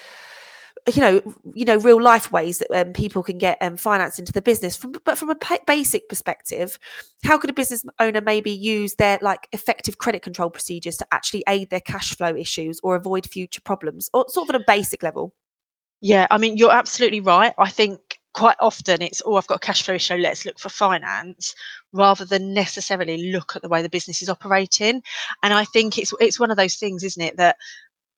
you 0.95 1.03
know 1.03 1.21
you 1.53 1.67
know 1.67 1.77
real 1.77 2.01
life 2.01 2.33
ways 2.33 2.57
that 2.59 2.71
um, 2.75 2.95
people 2.95 3.23
can 3.23 3.37
get 3.37 3.59
um, 3.61 3.77
finance 3.77 4.19
into 4.19 4.33
the 4.33 4.41
business 4.41 4.79
from 4.79 4.93
but 5.05 5.19
from 5.19 5.29
a 5.29 5.37
basic 5.67 6.09
perspective 6.09 6.79
how 7.23 7.37
could 7.37 7.51
a 7.51 7.53
business 7.53 7.85
owner 7.99 8.23
maybe 8.23 8.51
use 8.51 8.95
their 8.95 9.19
like 9.21 9.47
effective 9.53 9.99
credit 9.99 10.23
control 10.23 10.49
procedures 10.49 10.97
to 10.97 11.07
actually 11.13 11.45
aid 11.49 11.69
their 11.69 11.83
cash 11.83 12.17
flow 12.17 12.35
issues 12.35 12.81
or 12.83 12.97
avoid 12.97 13.29
future 13.29 13.61
problems 13.61 14.09
or 14.15 14.25
sort 14.31 14.49
of 14.49 14.55
at 14.55 14.61
a 14.63 14.65
basic 14.67 15.03
level 15.03 15.35
Yeah, 16.03 16.27
I 16.31 16.39
mean, 16.39 16.57
you're 16.57 16.73
absolutely 16.73 17.21
right. 17.21 17.53
I 17.59 17.69
think 17.69 18.01
quite 18.33 18.57
often 18.61 19.03
it's, 19.03 19.21
oh, 19.27 19.35
I've 19.37 19.47
got 19.47 19.57
a 19.57 19.59
cash 19.67 19.83
flow 19.83 19.95
issue, 19.95 20.15
let's 20.15 20.47
look 20.47 20.59
for 20.59 20.69
finance, 20.71 21.55
rather 21.93 22.25
than 22.25 22.55
necessarily 22.55 23.31
look 23.33 23.55
at 23.57 23.63
the 23.63 23.69
way 23.69 23.83
the 23.83 23.89
business 23.91 24.23
is 24.23 24.29
operating. 24.31 25.03
And 25.43 25.53
I 25.53 25.65
think 25.65 25.99
it's 25.99 26.13
it's 26.21 26.41
one 26.41 26.51
of 26.51 26.57
those 26.57 26.77
things, 26.77 27.05
isn't 27.05 27.23
it, 27.23 27.37
that 27.37 27.57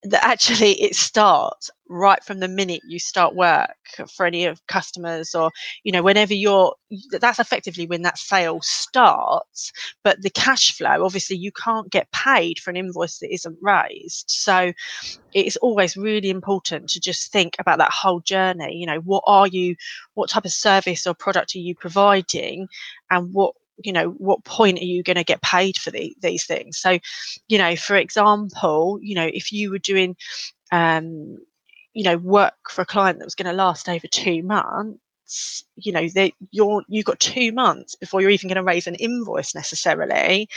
that 0.04 0.25
actually 0.25 0.73
it 0.82 0.94
starts 0.94 1.71
right 1.88 2.25
from 2.25 2.40
the 2.40 2.49
minute 2.49 2.80
you 2.88 2.99
start 2.99 3.35
work 3.35 3.76
for 4.11 4.25
any 4.25 4.47
of 4.47 4.66
customers 4.66 5.35
or 5.35 5.50
you 5.85 5.92
know 5.92 6.02
whenever 6.02 6.32
you're 6.32 6.75
that's 7.21 7.38
effectively 7.38 7.87
when 7.87 8.00
that 8.00 8.16
sale 8.16 8.59
starts 8.62 9.71
but 10.02 10.23
the 10.23 10.30
cash 10.30 10.75
flow 10.75 11.04
obviously 11.04 11.37
you 11.37 11.52
can't 11.52 11.90
get 11.90 12.11
paid 12.12 12.59
for 12.59 12.71
an 12.71 12.76
invoice 12.76 13.18
that 13.18 13.32
isn't 13.32 13.59
raised. 13.61 14.25
So 14.28 14.73
it's 15.32 15.56
always 15.56 15.97
really 15.97 16.30
important 16.30 16.88
to 16.90 17.00
just 17.00 17.32
think 17.32 17.56
about 17.59 17.78
that 17.78 17.92
whole 17.92 18.21
journey. 18.21 18.76
You 18.76 18.87
know 18.87 19.00
what 19.00 19.25
are 19.26 19.47
you 19.47 19.76
what 20.14 20.30
type 20.30 20.44
of 20.44 20.52
service 20.52 21.06
or 21.06 21.14
product 21.14 21.54
are 21.54 21.59
you 21.59 21.75
providing 21.75 22.68
and 23.11 23.32
what 23.32 23.54
you 23.78 23.92
know 23.92 24.10
what 24.10 24.44
point 24.44 24.78
are 24.78 24.84
you 24.84 25.02
going 25.02 25.16
to 25.16 25.24
get 25.24 25.42
paid 25.42 25.76
for 25.76 25.90
the, 25.90 26.14
these 26.20 26.44
things? 26.44 26.78
So 26.78 26.98
you 27.48 27.58
know 27.58 27.76
for 27.76 27.96
example 27.96 28.98
you 29.02 29.14
know 29.14 29.28
if 29.32 29.52
you 29.52 29.70
were 29.70 29.78
doing 29.78 30.16
um 30.70 31.38
you 31.94 32.04
know 32.04 32.16
work 32.16 32.54
for 32.70 32.82
a 32.82 32.86
client 32.86 33.18
that 33.18 33.26
was 33.26 33.34
going 33.34 33.50
to 33.50 33.52
last 33.52 33.88
over 33.88 34.06
two 34.06 34.42
months 34.42 34.98
you 35.76 35.92
know 35.92 36.08
that 36.08 36.32
you're 36.50 36.82
you've 36.88 37.06
got 37.06 37.18
two 37.18 37.52
months 37.52 37.94
before 37.94 38.20
you're 38.20 38.30
even 38.30 38.48
going 38.48 38.56
to 38.56 38.62
raise 38.62 38.86
an 38.86 38.94
invoice 38.96 39.54
necessarily. 39.54 40.48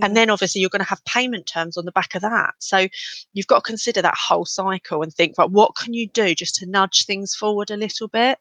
And 0.00 0.16
then 0.16 0.30
obviously 0.30 0.60
you're 0.60 0.70
going 0.70 0.82
to 0.82 0.88
have 0.88 1.04
payment 1.04 1.46
terms 1.46 1.76
on 1.76 1.84
the 1.84 1.92
back 1.92 2.14
of 2.14 2.22
that. 2.22 2.54
So 2.58 2.86
you've 3.32 3.46
got 3.46 3.64
to 3.64 3.70
consider 3.70 4.00
that 4.02 4.16
whole 4.16 4.44
cycle 4.44 5.02
and 5.02 5.12
think 5.12 5.36
right 5.38 5.50
what 5.50 5.74
can 5.76 5.92
you 5.92 6.08
do 6.08 6.34
just 6.34 6.54
to 6.56 6.66
nudge 6.66 7.04
things 7.04 7.34
forward 7.34 7.70
a 7.70 7.76
little 7.76 8.08
bit? 8.08 8.38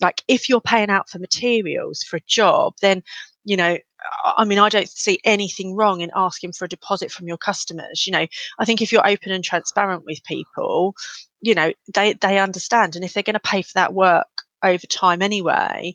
Like 0.00 0.22
if 0.28 0.48
you're 0.48 0.60
paying 0.60 0.90
out 0.90 1.08
for 1.08 1.18
materials 1.18 2.02
for 2.02 2.16
a 2.16 2.24
job 2.26 2.74
then 2.80 3.02
you 3.44 3.56
know 3.56 3.76
i 4.24 4.44
mean 4.44 4.58
i 4.58 4.68
don't 4.68 4.88
see 4.88 5.18
anything 5.24 5.74
wrong 5.74 6.00
in 6.00 6.10
asking 6.14 6.52
for 6.52 6.64
a 6.64 6.68
deposit 6.68 7.10
from 7.10 7.28
your 7.28 7.38
customers 7.38 8.06
you 8.06 8.12
know. 8.12 8.26
I 8.58 8.64
think 8.64 8.82
if 8.82 8.92
you're 8.92 9.06
open 9.06 9.32
and 9.32 9.44
transparent 9.44 10.04
with 10.04 10.24
people 10.24 10.94
you 11.40 11.54
know 11.54 11.72
they 11.94 12.14
they 12.14 12.38
understand 12.38 12.96
and 12.96 13.04
if 13.04 13.12
they're 13.12 13.22
going 13.22 13.34
to 13.34 13.40
pay 13.40 13.62
for 13.62 13.72
that 13.74 13.94
work 13.94 14.26
over 14.62 14.86
time 14.86 15.22
anyway 15.22 15.94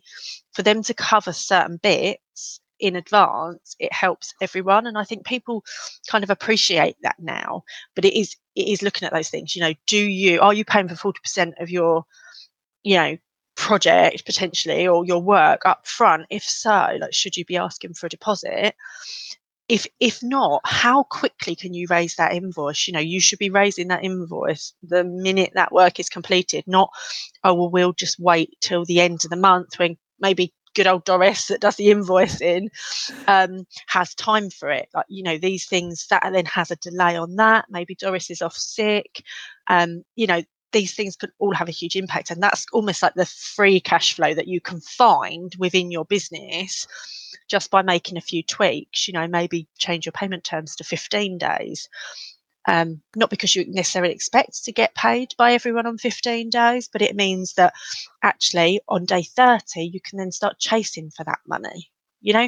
for 0.53 0.61
them 0.63 0.83
to 0.83 0.93
cover 0.93 1.33
certain 1.33 1.77
bits 1.77 2.59
in 2.79 2.95
advance 2.95 3.75
it 3.79 3.91
helps 3.91 4.33
everyone 4.41 4.87
and 4.87 4.97
i 4.97 5.03
think 5.03 5.25
people 5.25 5.63
kind 6.07 6.23
of 6.23 6.29
appreciate 6.29 6.95
that 7.01 7.15
now 7.19 7.63
but 7.95 8.05
it 8.05 8.17
is 8.17 8.35
it 8.55 8.67
is 8.67 8.81
looking 8.81 9.05
at 9.05 9.13
those 9.13 9.29
things 9.29 9.55
you 9.55 9.61
know 9.61 9.73
do 9.87 9.97
you 9.97 10.39
are 10.39 10.53
you 10.53 10.63
paying 10.63 10.87
for 10.87 11.11
40% 11.13 11.53
of 11.61 11.69
your 11.69 12.05
you 12.83 12.95
know 12.95 13.17
project 13.69 14.25
potentially 14.25 14.87
or 14.87 15.05
your 15.05 15.21
work 15.21 15.61
up 15.63 15.85
front? 15.85 16.25
If 16.31 16.43
so 16.43 16.97
like 16.99 17.13
should 17.13 17.37
you 17.37 17.45
be 17.45 17.55
asking 17.55 17.93
for 17.93 18.07
a 18.07 18.09
deposit? 18.09 18.73
If 19.67 19.85
if 19.99 20.23
not 20.23 20.61
how 20.65 21.03
quickly 21.03 21.55
can 21.55 21.75
you 21.75 21.85
raise 21.87 22.15
that 22.15 22.33
invoice? 22.33 22.87
You 22.87 22.93
know 22.93 22.99
you 22.99 23.19
should 23.21 23.37
be 23.37 23.51
raising 23.51 23.89
that 23.89 24.03
invoice 24.03 24.73
the 24.81 25.03
minute 25.03 25.51
that 25.53 25.71
work 25.71 25.99
is 25.99 26.09
completed 26.09 26.63
not 26.65 26.89
oh 27.43 27.53
well 27.53 27.69
we'll 27.69 27.93
just 27.93 28.19
wait 28.19 28.57
till 28.59 28.85
the 28.85 29.01
end 29.01 29.23
of 29.23 29.29
the 29.29 29.37
month 29.49 29.77
when 29.77 29.97
maybe 30.19 30.51
good 30.75 30.87
old 30.87 31.03
doris 31.03 31.47
that 31.47 31.61
does 31.61 31.75
the 31.75 31.87
invoicing 31.89 32.69
um, 33.27 33.65
has 33.87 34.15
time 34.15 34.49
for 34.49 34.69
it. 34.71 34.89
Like 34.95 35.05
you 35.09 35.21
know 35.21 35.37
these 35.37 35.67
things 35.67 36.07
that 36.09 36.27
then 36.33 36.45
has 36.45 36.71
a 36.71 36.75
delay 36.77 37.15
on 37.17 37.35
that. 37.35 37.65
Maybe 37.69 37.93
doris 37.93 38.31
is 38.31 38.41
off 38.41 38.55
sick. 38.55 39.23
Um, 39.67 40.03
you 40.15 40.25
know 40.25 40.41
these 40.71 40.93
things 40.93 41.15
could 41.15 41.31
all 41.39 41.53
have 41.53 41.67
a 41.67 41.73
huge 41.73 41.95
impact. 41.95 42.31
And 42.31 42.41
that's 42.41 42.65
almost 42.71 43.01
like 43.01 43.13
the 43.15 43.25
free 43.25 43.79
cash 43.79 44.13
flow 44.13 44.33
that 44.33 44.47
you 44.47 44.61
can 44.61 44.81
find 44.81 45.53
within 45.57 45.91
your 45.91 46.05
business 46.05 46.87
just 47.47 47.71
by 47.71 47.81
making 47.81 48.17
a 48.17 48.21
few 48.21 48.43
tweaks. 48.43 49.07
You 49.07 49.13
know, 49.13 49.27
maybe 49.27 49.67
change 49.77 50.05
your 50.05 50.13
payment 50.13 50.43
terms 50.43 50.75
to 50.77 50.83
15 50.83 51.37
days. 51.37 51.89
Um, 52.67 53.01
not 53.15 53.29
because 53.29 53.55
you 53.55 53.65
necessarily 53.67 54.13
expect 54.13 54.63
to 54.65 54.71
get 54.71 54.93
paid 54.93 55.33
by 55.37 55.53
everyone 55.53 55.87
on 55.87 55.97
15 55.97 56.49
days, 56.49 56.89
but 56.91 57.01
it 57.01 57.15
means 57.15 57.53
that 57.53 57.73
actually 58.21 58.81
on 58.87 59.05
day 59.05 59.23
30, 59.23 59.81
you 59.81 59.99
can 60.01 60.19
then 60.19 60.31
start 60.31 60.59
chasing 60.59 61.09
for 61.09 61.23
that 61.23 61.39
money 61.47 61.89
you 62.21 62.33
know 62.33 62.47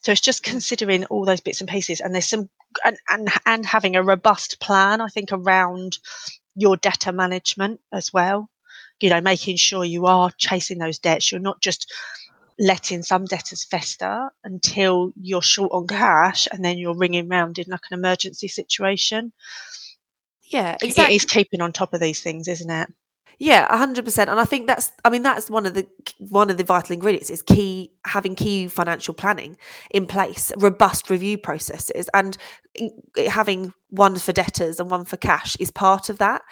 so 0.00 0.12
it's 0.12 0.20
just 0.20 0.42
considering 0.42 1.04
all 1.06 1.24
those 1.24 1.40
bits 1.40 1.60
and 1.60 1.70
pieces 1.70 2.00
and 2.00 2.14
there's 2.14 2.28
some 2.28 2.48
and 2.84 2.96
and, 3.08 3.28
and 3.46 3.66
having 3.66 3.96
a 3.96 4.02
robust 4.02 4.58
plan 4.60 5.00
i 5.00 5.08
think 5.08 5.30
around 5.32 5.98
your 6.54 6.76
debtor 6.76 7.12
management 7.12 7.80
as 7.92 8.12
well. 8.12 8.48
You 9.00 9.10
know, 9.10 9.20
making 9.20 9.56
sure 9.56 9.84
you 9.84 10.06
are 10.06 10.30
chasing 10.38 10.78
those 10.78 10.98
debts. 10.98 11.32
You're 11.32 11.40
not 11.40 11.60
just 11.60 11.92
letting 12.58 13.02
some 13.02 13.24
debtors 13.24 13.64
fester 13.64 14.30
until 14.44 15.12
you're 15.20 15.42
short 15.42 15.72
on 15.72 15.86
cash 15.86 16.46
and 16.52 16.64
then 16.64 16.78
you're 16.78 16.96
ringing 16.96 17.28
round 17.28 17.58
in 17.58 17.64
like 17.68 17.80
an 17.90 17.98
emergency 17.98 18.48
situation. 18.48 19.32
Yeah, 20.44 20.76
exactly. 20.80 21.14
It 21.14 21.16
is 21.16 21.24
keeping 21.24 21.60
on 21.60 21.72
top 21.72 21.94
of 21.94 22.00
these 22.00 22.22
things, 22.22 22.46
isn't 22.46 22.70
it? 22.70 22.88
Yeah, 23.42 23.76
hundred 23.76 24.04
percent. 24.04 24.30
And 24.30 24.38
I 24.38 24.44
think 24.44 24.68
that's, 24.68 24.92
I 25.04 25.10
mean, 25.10 25.24
that's 25.24 25.50
one 25.50 25.66
of 25.66 25.74
the 25.74 25.84
one 26.20 26.48
of 26.48 26.58
the 26.58 26.62
vital 26.62 26.94
ingredients 26.94 27.28
is 27.28 27.42
key 27.42 27.90
having 28.06 28.36
key 28.36 28.68
financial 28.68 29.14
planning 29.14 29.56
in 29.90 30.06
place, 30.06 30.52
robust 30.58 31.10
review 31.10 31.38
processes, 31.38 32.08
and 32.14 32.38
having 33.26 33.74
one 33.90 34.16
for 34.20 34.30
debtors 34.30 34.78
and 34.78 34.88
one 34.92 35.04
for 35.04 35.16
cash 35.16 35.56
is 35.58 35.72
part 35.72 36.08
of 36.08 36.18
that. 36.18 36.42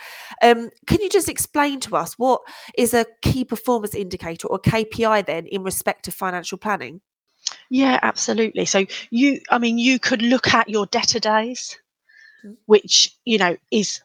Um, 0.43 0.71
can 0.89 1.01
you 1.01 1.09
just 1.09 1.29
explain 1.29 1.79
to 1.79 1.95
us 1.95 2.15
what 2.19 2.41
is 2.77 2.93
a 2.93 3.07
key 3.23 3.45
performance 3.45 3.95
indicator 3.95 4.49
or 4.49 4.59
KPI 4.59 5.27
then 5.27 5.47
in 5.47 5.63
respect 5.63 6.07
to 6.07 6.11
financial 6.11 6.59
planning? 6.59 7.03
Yeah, 7.69 8.01
absolutely. 8.03 8.65
So 8.65 8.85
you, 9.11 9.41
I 9.49 9.61
mean, 9.61 9.79
you 9.79 10.01
could 10.01 10.23
look 10.23 10.53
at 10.53 10.69
your 10.69 10.87
debtor 10.87 11.21
days, 11.21 11.79
mm. 12.45 12.57
which 12.67 13.15
you 13.25 13.39
know 13.39 13.57
is 13.71 14.01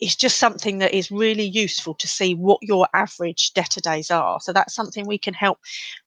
it's 0.00 0.16
just 0.16 0.38
something 0.38 0.78
that 0.78 0.94
is 0.94 1.10
really 1.10 1.44
useful 1.44 1.94
to 1.94 2.08
see 2.08 2.34
what 2.34 2.58
your 2.62 2.86
average 2.94 3.52
debtor 3.54 3.80
days 3.80 4.10
are. 4.10 4.40
So 4.40 4.52
that's 4.52 4.74
something 4.74 5.06
we 5.06 5.18
can 5.18 5.34
help 5.34 5.58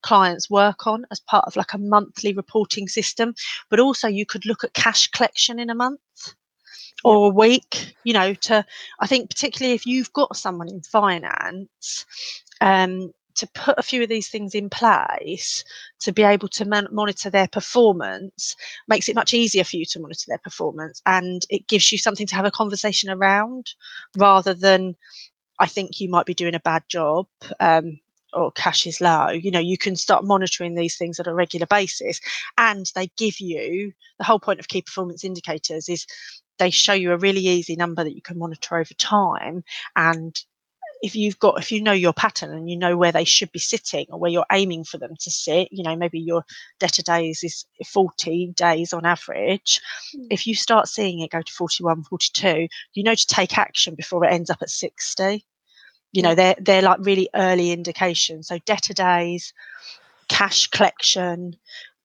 clients 0.02 0.50
work 0.50 0.88
on 0.88 1.06
as 1.12 1.20
part 1.20 1.46
of 1.46 1.56
like 1.56 1.74
a 1.74 1.78
monthly 1.78 2.34
reporting 2.34 2.88
system. 2.88 3.34
But 3.70 3.80
also 3.80 4.08
you 4.08 4.26
could 4.26 4.46
look 4.46 4.64
at 4.64 4.74
cash 4.74 5.10
collection 5.10 5.60
in 5.60 5.70
a 5.70 5.76
month 5.76 6.00
or 7.04 7.28
a 7.28 7.34
week, 7.34 7.96
you 8.04 8.14
know, 8.14 8.34
to 8.34 8.66
I 9.00 9.08
think 9.08 9.30
particularly 9.30 9.76
if 9.76 9.86
you've 9.86 10.14
got 10.14 10.36
someone 10.36 10.70
in 10.70 10.82
finance, 10.82 12.06
um, 12.62 13.12
to 13.42 13.48
put 13.56 13.74
a 13.80 13.84
few 13.84 14.04
of 14.04 14.10
these 14.10 14.30
things 14.30 14.54
in 14.54 14.70
place 14.70 15.64
to 16.00 16.12
be 16.12 16.22
able 16.22 16.48
to 16.48 16.64
man- 16.64 16.88
monitor 16.92 17.28
their 17.28 17.48
performance 17.48 18.56
makes 18.88 19.10
it 19.10 19.16
much 19.16 19.34
easier 19.34 19.64
for 19.64 19.78
you 19.78 19.86
to 19.86 20.00
monitor 20.00 20.26
their 20.28 20.38
performance 20.38 21.02
and 21.08 21.42
it 21.50 21.68
gives 21.68 21.92
you 21.92 21.98
something 21.98 22.28
to 22.28 22.36
have 22.36 22.46
a 22.46 22.52
conversation 22.52 23.10
around 23.10 23.74
rather 24.16 24.54
than 24.54 24.96
i 25.60 25.66
think 25.66 26.00
you 26.00 26.08
might 26.08 26.28
be 26.28 26.36
doing 26.36 26.54
a 26.54 26.60
bad 26.60 26.84
job 26.88 27.26
um, 27.60 28.00
or 28.34 28.52
cash 28.52 28.86
is 28.86 29.02
low. 29.02 29.30
You 29.30 29.50
know 29.50 29.60
you 29.60 29.78
can 29.78 29.96
start 29.96 30.24
monitoring 30.24 30.76
these 30.76 30.98
things 30.98 31.20
at 31.20 31.28
a 31.28 31.34
regular 31.34 31.66
basis 31.66 32.22
and 32.60 32.86
they 32.94 33.12
give 33.18 33.40
you 33.40 33.92
the 34.20 34.24
whole 34.24 34.40
point 34.40 34.60
of 34.60 34.68
key 34.68 34.84
performance 34.84 35.24
indicators 35.24 35.90
is 35.90 36.06
they 36.60 36.70
show 36.70 36.94
you 36.94 37.12
a 37.12 37.18
really 37.18 37.42
easy 37.42 37.76
number 37.76 38.04
that 38.04 38.16
you 38.16 38.22
can 38.22 38.38
monitor 38.38 38.78
over 38.78 38.94
time 38.94 39.64
and 39.96 40.44
if 41.02 41.16
you've 41.16 41.40
got 41.40 41.58
if 41.60 41.72
you 41.72 41.82
know 41.82 41.92
your 41.92 42.14
pattern 42.14 42.52
and 42.52 42.70
you 42.70 42.78
know 42.78 42.96
where 42.96 43.12
they 43.12 43.24
should 43.24 43.52
be 43.52 43.60
sitting 43.60 44.06
or 44.10 44.20
where 44.20 44.32
you're 44.32 44.46
aiming 44.52 44.84
for 44.84 44.98
them 44.98 45.16
to 45.20 45.32
sit 45.32 45.68
you 45.72 45.84
know 45.84 45.96
maybe 45.96 46.20
your 46.20 46.44
debtor 46.80 47.02
days 47.02 47.44
is 47.44 47.66
40 47.86 48.54
days 48.56 48.94
on 48.94 49.06
average. 49.06 49.82
Mm. 50.16 50.28
if 50.30 50.46
you 50.48 50.56
start 50.56 50.88
seeing 50.88 51.20
it 51.20 51.32
go 51.32 51.42
to 51.42 51.54
41 51.54 52.04
42 52.04 52.68
you 52.94 53.04
know 53.04 53.16
to 53.16 53.28
take 53.28 53.58
action 53.58 53.96
before 53.96 54.24
it 54.26 54.32
ends 54.34 54.50
up 54.50 54.62
at 54.62 54.70
60 54.70 55.46
you 56.12 56.22
know 56.22 56.36
they're 56.36 56.56
they're 56.60 56.82
like 56.82 57.00
really 57.02 57.30
early 57.36 57.72
indications. 57.72 58.48
So 58.48 58.58
debtor 58.60 58.94
days 58.94 59.54
cash 60.28 60.68
collection 60.68 61.56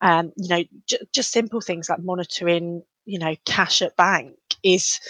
um, 0.00 0.32
you 0.36 0.48
know 0.48 0.62
j- 0.86 1.06
just 1.12 1.32
simple 1.32 1.60
things 1.60 1.88
like 1.88 2.02
monitoring 2.02 2.82
you 3.04 3.18
know 3.18 3.34
cash 3.44 3.82
at 3.82 3.96
bank 3.96 4.36
is 4.62 5.00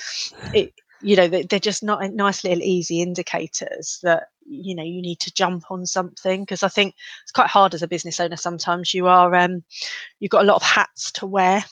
it 0.52 0.72
you 1.02 1.16
know 1.16 1.28
they're 1.28 1.58
just 1.58 1.82
not 1.82 2.02
nice 2.12 2.44
little 2.44 2.62
easy 2.62 3.02
indicators 3.02 3.98
that 4.02 4.28
you 4.46 4.74
know 4.74 4.82
you 4.82 5.02
need 5.02 5.20
to 5.20 5.32
jump 5.32 5.70
on 5.70 5.84
something 5.84 6.42
because 6.42 6.62
i 6.62 6.68
think 6.68 6.94
it's 7.22 7.32
quite 7.32 7.48
hard 7.48 7.74
as 7.74 7.82
a 7.82 7.88
business 7.88 8.20
owner 8.20 8.36
sometimes. 8.36 8.94
You 8.94 9.06
are 9.06 9.34
um 9.34 9.62
you've 10.20 10.30
got 10.30 10.44
a 10.44 10.46
lot 10.46 10.56
of 10.56 10.62
hats 10.62 11.10
to 11.12 11.26
wear. 11.26 11.64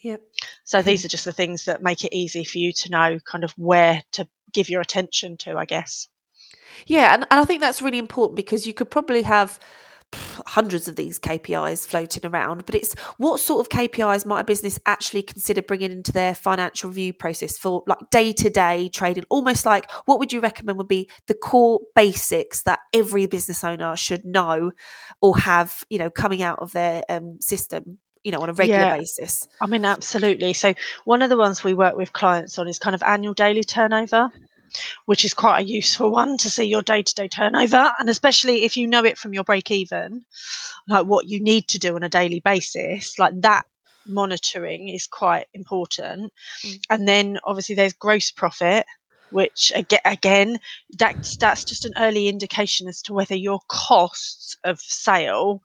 Yep. 0.00 0.22
So 0.64 0.82
these 0.82 1.04
are 1.04 1.08
just 1.08 1.24
the 1.24 1.32
things 1.32 1.64
that 1.64 1.82
make 1.82 2.04
it 2.04 2.14
easy 2.14 2.44
for 2.44 2.58
you 2.58 2.72
to 2.72 2.90
know 2.90 3.18
kind 3.24 3.44
of 3.44 3.52
where 3.52 4.02
to 4.12 4.28
give 4.52 4.68
your 4.68 4.80
attention 4.80 5.36
to 5.38 5.56
i 5.56 5.64
guess. 5.64 6.08
Yeah 6.86 7.14
and, 7.14 7.26
and 7.30 7.40
i 7.40 7.44
think 7.44 7.60
that's 7.60 7.82
really 7.82 7.98
important 7.98 8.36
because 8.36 8.66
you 8.66 8.74
could 8.74 8.90
probably 8.90 9.22
have 9.22 9.58
hundreds 10.14 10.88
of 10.88 10.96
these 10.96 11.18
KPIs 11.18 11.86
floating 11.86 12.24
around, 12.26 12.64
but 12.66 12.74
it's 12.74 12.94
what 13.18 13.40
sort 13.40 13.60
of 13.60 13.68
KPIs 13.68 14.26
might 14.26 14.40
a 14.40 14.44
business 14.44 14.78
actually 14.86 15.22
consider 15.22 15.62
bringing 15.62 15.92
into 15.92 16.12
their 16.12 16.34
financial 16.34 16.90
review 16.90 17.12
process 17.12 17.58
for 17.58 17.82
like 17.86 17.98
day 18.10 18.32
to 18.32 18.50
day 18.50 18.88
trading? 18.88 19.24
Almost 19.30 19.66
like 19.66 19.90
what 20.06 20.18
would 20.18 20.32
you 20.32 20.40
recommend 20.40 20.78
would 20.78 20.88
be 20.88 21.10
the 21.26 21.34
core 21.34 21.80
basics 21.94 22.62
that 22.62 22.80
every 22.92 23.26
business 23.26 23.62
owner 23.64 23.96
should 23.96 24.24
know 24.24 24.72
or 25.20 25.36
have, 25.38 25.84
you 25.90 25.98
know, 25.98 26.10
coming 26.10 26.42
out 26.42 26.58
of 26.60 26.72
their 26.72 27.02
um, 27.08 27.40
system 27.40 27.98
you 28.24 28.32
know 28.32 28.40
on 28.40 28.50
a 28.50 28.52
regular 28.52 28.80
yeah, 28.80 28.96
basis? 28.96 29.46
I 29.60 29.66
mean 29.66 29.84
absolutely. 29.84 30.52
So 30.52 30.74
one 31.04 31.22
of 31.22 31.30
the 31.30 31.36
ones 31.36 31.62
we 31.62 31.74
work 31.74 31.96
with 31.96 32.12
clients 32.12 32.58
on 32.58 32.68
is 32.68 32.78
kind 32.78 32.94
of 32.94 33.02
annual 33.02 33.34
daily 33.34 33.64
turnover 33.64 34.30
which 35.06 35.24
is 35.24 35.34
quite 35.34 35.60
a 35.60 35.68
useful 35.68 36.10
one 36.10 36.36
to 36.38 36.50
see 36.50 36.64
your 36.64 36.82
day 36.82 37.02
to 37.02 37.14
day 37.14 37.28
turnover. 37.28 37.92
And 37.98 38.08
especially 38.08 38.64
if 38.64 38.76
you 38.76 38.86
know 38.86 39.04
it 39.04 39.18
from 39.18 39.34
your 39.34 39.44
break 39.44 39.70
even, 39.70 40.24
like 40.88 41.06
what 41.06 41.28
you 41.28 41.40
need 41.40 41.68
to 41.68 41.78
do 41.78 41.94
on 41.94 42.02
a 42.02 42.08
daily 42.08 42.40
basis, 42.40 43.18
like 43.18 43.40
that 43.40 43.64
monitoring 44.06 44.88
is 44.88 45.06
quite 45.06 45.46
important. 45.54 46.32
Mm. 46.64 46.80
And 46.90 47.08
then 47.08 47.38
obviously 47.44 47.74
there's 47.74 47.92
gross 47.92 48.30
profit, 48.30 48.86
which 49.30 49.72
again, 49.74 50.00
again 50.04 50.58
that's 50.98 51.36
that's 51.36 51.64
just 51.64 51.84
an 51.84 51.92
early 51.98 52.28
indication 52.28 52.88
as 52.88 53.02
to 53.02 53.12
whether 53.12 53.34
your 53.34 53.60
costs 53.68 54.56
of 54.64 54.80
sale 54.80 55.62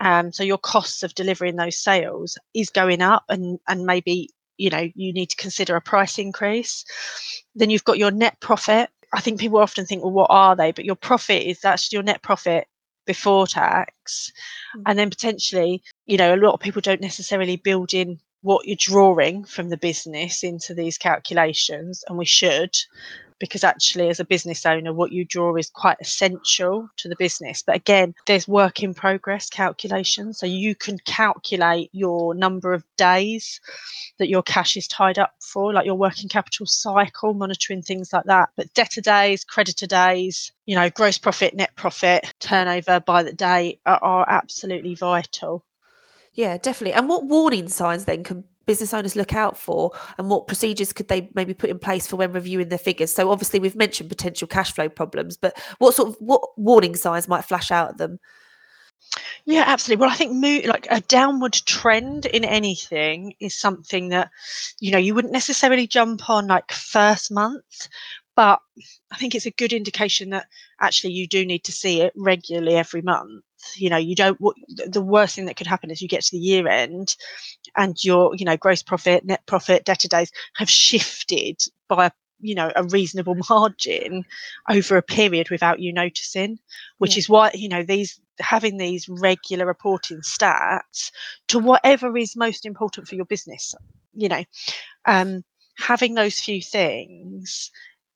um, 0.00 0.32
so 0.32 0.42
your 0.42 0.58
costs 0.58 1.02
of 1.02 1.14
delivering 1.14 1.56
those 1.56 1.78
sales 1.78 2.38
is 2.54 2.70
going 2.70 3.02
up 3.02 3.24
and 3.28 3.58
and 3.68 3.84
maybe 3.84 4.30
you 4.62 4.70
know 4.70 4.88
you 4.94 5.12
need 5.12 5.30
to 5.30 5.36
consider 5.36 5.76
a 5.76 5.80
price 5.80 6.18
increase. 6.18 6.84
Then 7.54 7.70
you've 7.70 7.84
got 7.84 7.98
your 7.98 8.10
net 8.10 8.38
profit. 8.40 8.90
I 9.14 9.20
think 9.20 9.40
people 9.40 9.58
often 9.58 9.84
think 9.84 10.02
well 10.02 10.12
what 10.12 10.30
are 10.30 10.54
they? 10.56 10.72
But 10.72 10.84
your 10.84 10.96
profit 10.96 11.42
is 11.42 11.60
that's 11.60 11.92
your 11.92 12.02
net 12.02 12.22
profit 12.22 12.66
before 13.04 13.46
tax. 13.48 14.30
Mm-hmm. 14.76 14.82
and 14.86 14.98
then 14.98 15.10
potentially 15.10 15.82
you 16.06 16.16
know 16.16 16.34
a 16.34 16.42
lot 16.44 16.54
of 16.54 16.60
people 16.60 16.80
don't 16.80 17.00
necessarily 17.00 17.56
build 17.56 17.92
in 17.92 18.18
what 18.42 18.66
you're 18.66 18.76
drawing 18.78 19.44
from 19.44 19.68
the 19.68 19.76
business 19.76 20.42
into 20.42 20.74
these 20.74 20.98
calculations 20.98 22.04
and 22.08 22.18
we 22.18 22.24
should 22.24 22.74
because 23.42 23.64
actually 23.64 24.08
as 24.08 24.20
a 24.20 24.24
business 24.24 24.64
owner 24.64 24.92
what 24.92 25.10
you 25.10 25.24
draw 25.24 25.56
is 25.56 25.68
quite 25.68 25.96
essential 26.00 26.88
to 26.96 27.08
the 27.08 27.16
business. 27.16 27.60
But 27.60 27.74
again 27.74 28.14
there's 28.26 28.46
work 28.46 28.84
in 28.84 28.94
progress 28.94 29.50
calculations. 29.50 30.38
So 30.38 30.46
you 30.46 30.76
can 30.76 30.96
calculate 31.06 31.90
your 31.92 32.36
number 32.36 32.72
of 32.72 32.84
days 32.96 33.60
that 34.20 34.28
your 34.28 34.44
cash 34.44 34.76
is 34.76 34.86
tied 34.86 35.18
up 35.18 35.34
for 35.40 35.72
like 35.72 35.86
your 35.86 35.96
working 35.96 36.28
capital 36.28 36.66
cycle 36.66 37.34
monitoring 37.34 37.82
things 37.82 38.12
like 38.12 38.26
that. 38.26 38.50
But 38.56 38.72
debtor 38.74 39.00
days 39.00 39.42
creditor 39.42 39.88
days 39.88 40.52
you 40.66 40.76
know 40.76 40.88
gross 40.88 41.18
profit 41.18 41.52
net 41.52 41.74
profit 41.74 42.32
turnover 42.38 43.00
by 43.00 43.24
the 43.24 43.32
day 43.32 43.80
are, 43.84 43.98
are 44.04 44.24
absolutely 44.28 44.94
vital. 44.94 45.64
Yeah, 46.32 46.58
definitely. 46.58 46.94
And 46.94 47.08
what 47.08 47.24
warning 47.24 47.68
signs 47.68 48.04
then 48.04 48.22
can 48.22 48.44
business 48.72 48.94
owners 48.94 49.14
look 49.14 49.34
out 49.34 49.58
for 49.58 49.90
and 50.16 50.30
what 50.30 50.46
procedures 50.46 50.94
could 50.94 51.08
they 51.08 51.28
maybe 51.34 51.52
put 51.52 51.68
in 51.68 51.78
place 51.78 52.06
for 52.06 52.16
when 52.16 52.32
reviewing 52.32 52.70
their 52.70 52.78
figures? 52.78 53.14
So 53.14 53.30
obviously 53.30 53.60
we've 53.60 53.76
mentioned 53.76 54.08
potential 54.08 54.48
cash 54.48 54.72
flow 54.72 54.88
problems 54.88 55.36
but 55.36 55.60
what 55.76 55.94
sort 55.94 56.08
of 56.08 56.16
what 56.20 56.40
warning 56.56 56.96
signs 56.96 57.28
might 57.28 57.44
flash 57.44 57.70
out 57.70 57.90
at 57.90 57.98
them? 57.98 58.18
Yeah 59.44 59.64
absolutely. 59.66 60.00
Well 60.00 60.10
i 60.10 60.16
think 60.16 60.66
like 60.66 60.86
a 60.90 61.02
downward 61.02 61.52
trend 61.52 62.24
in 62.24 62.46
anything 62.46 63.34
is 63.40 63.54
something 63.54 64.08
that 64.08 64.30
you 64.80 64.90
know 64.90 64.96
you 64.98 65.14
wouldn't 65.14 65.34
necessarily 65.34 65.86
jump 65.86 66.30
on 66.30 66.46
like 66.46 66.72
first 66.72 67.30
month 67.30 67.88
but 68.36 68.58
i 69.12 69.16
think 69.16 69.34
it's 69.34 69.44
a 69.44 69.50
good 69.50 69.74
indication 69.74 70.30
that 70.30 70.46
actually 70.80 71.12
you 71.12 71.26
do 71.28 71.44
need 71.44 71.64
to 71.64 71.72
see 71.72 72.00
it 72.00 72.14
regularly 72.16 72.76
every 72.76 73.02
month 73.02 73.44
you 73.76 73.88
know 73.90 73.96
you 73.96 74.14
don't 74.14 74.40
what 74.40 74.56
the 74.86 75.00
worst 75.00 75.34
thing 75.34 75.46
that 75.46 75.56
could 75.56 75.66
happen 75.66 75.90
is 75.90 76.00
you 76.00 76.08
get 76.08 76.22
to 76.22 76.36
the 76.36 76.42
year 76.42 76.66
end 76.68 77.16
and 77.76 78.02
your 78.04 78.34
you 78.36 78.44
know 78.44 78.56
gross 78.56 78.82
profit 78.82 79.24
net 79.24 79.44
profit 79.46 79.84
debtor 79.84 80.08
days 80.08 80.30
have 80.56 80.70
shifted 80.70 81.60
by 81.88 82.10
you 82.40 82.54
know 82.54 82.70
a 82.76 82.84
reasonable 82.84 83.36
margin 83.48 84.24
over 84.68 84.96
a 84.96 85.02
period 85.02 85.48
without 85.50 85.80
you 85.80 85.92
noticing 85.92 86.58
which 86.98 87.16
yeah. 87.16 87.20
is 87.20 87.28
why 87.28 87.50
you 87.54 87.68
know 87.68 87.82
these 87.82 88.20
having 88.40 88.76
these 88.78 89.08
regular 89.08 89.66
reporting 89.66 90.20
stats 90.20 91.10
to 91.48 91.58
whatever 91.58 92.16
is 92.16 92.36
most 92.36 92.66
important 92.66 93.06
for 93.06 93.14
your 93.14 93.24
business 93.26 93.74
you 94.14 94.28
know 94.28 94.44
um 95.06 95.42
having 95.78 96.14
those 96.14 96.38
few 96.38 96.60
things 96.60 97.70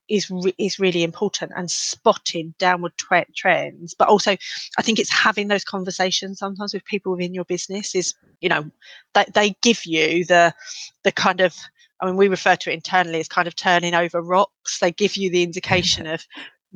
is 0.09 0.29
re- 0.29 0.55
is 0.57 0.79
really 0.79 1.03
important 1.03 1.51
and 1.55 1.69
spotting 1.69 2.53
downward 2.59 2.93
tre- 2.97 3.25
trends 3.35 3.93
but 3.93 4.07
also 4.07 4.35
i 4.77 4.81
think 4.81 4.99
it's 4.99 5.11
having 5.11 5.47
those 5.47 5.63
conversations 5.63 6.39
sometimes 6.39 6.73
with 6.73 6.85
people 6.85 7.11
within 7.11 7.33
your 7.33 7.45
business 7.45 7.95
is 7.95 8.13
you 8.41 8.49
know 8.49 8.69
they, 9.13 9.25
they 9.33 9.55
give 9.61 9.85
you 9.85 10.25
the 10.25 10.53
the 11.03 11.11
kind 11.11 11.41
of 11.41 11.55
i 12.01 12.05
mean 12.05 12.15
we 12.15 12.27
refer 12.27 12.55
to 12.55 12.71
it 12.71 12.75
internally 12.75 13.19
as 13.19 13.27
kind 13.27 13.47
of 13.47 13.55
turning 13.55 13.93
over 13.93 14.21
rocks. 14.21 14.79
They 14.79 14.91
give 14.91 15.15
you 15.17 15.29
the 15.29 15.43
indication 15.43 16.07
of 16.15 16.25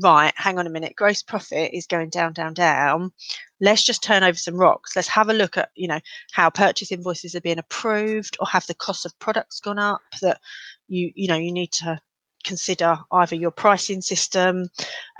right 0.02 0.34
hang 0.38 0.58
on 0.58 0.66
a 0.66 0.70
minute 0.70 0.96
gross 0.96 1.22
profit 1.22 1.70
is 1.74 1.86
going 1.86 2.10
down 2.10 2.34
down 2.34 2.54
down. 2.54 3.12
Let's 3.60 3.84
just 3.84 4.02
turn 4.02 4.24
over 4.24 4.38
some 4.38 4.56
rocks. 4.56 4.96
Let's 4.96 5.10
have 5.10 5.30
a 5.30 5.34
look 5.34 5.58
at 5.58 5.70
you 5.76 5.88
know 5.88 6.00
how 6.32 6.50
purchase 6.50 6.92
invoices 6.92 7.36
are 7.36 7.42
being 7.42 7.60
approved 7.60 8.38
or 8.40 8.48
have 8.48 8.66
the 8.68 8.74
cost 8.76 9.06
of 9.06 9.18
products 9.20 9.60
gone 9.60 9.80
up 9.80 10.02
that 10.22 10.40
you 10.88 11.12
you 11.16 11.28
know 11.28 11.38
you 11.38 11.52
need 11.52 11.72
to 11.74 12.00
consider 12.44 12.98
either 13.12 13.36
your 13.36 13.52
pricing 13.52 14.02
system 14.02 14.70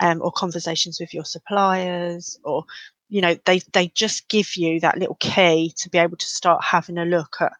um, 0.00 0.20
or 0.22 0.32
conversations 0.32 0.98
with 1.00 1.12
your 1.14 1.24
suppliers 1.24 2.38
or 2.44 2.64
you 3.08 3.20
know 3.20 3.36
they 3.44 3.60
they 3.74 3.88
just 3.88 4.26
give 4.28 4.56
you 4.56 4.80
that 4.80 4.96
little 4.96 5.16
key 5.20 5.70
to 5.76 5.90
be 5.90 5.98
able 5.98 6.16
to 6.16 6.26
start 6.26 6.64
having 6.64 6.96
a 6.96 7.04
look 7.04 7.36
at 7.40 7.52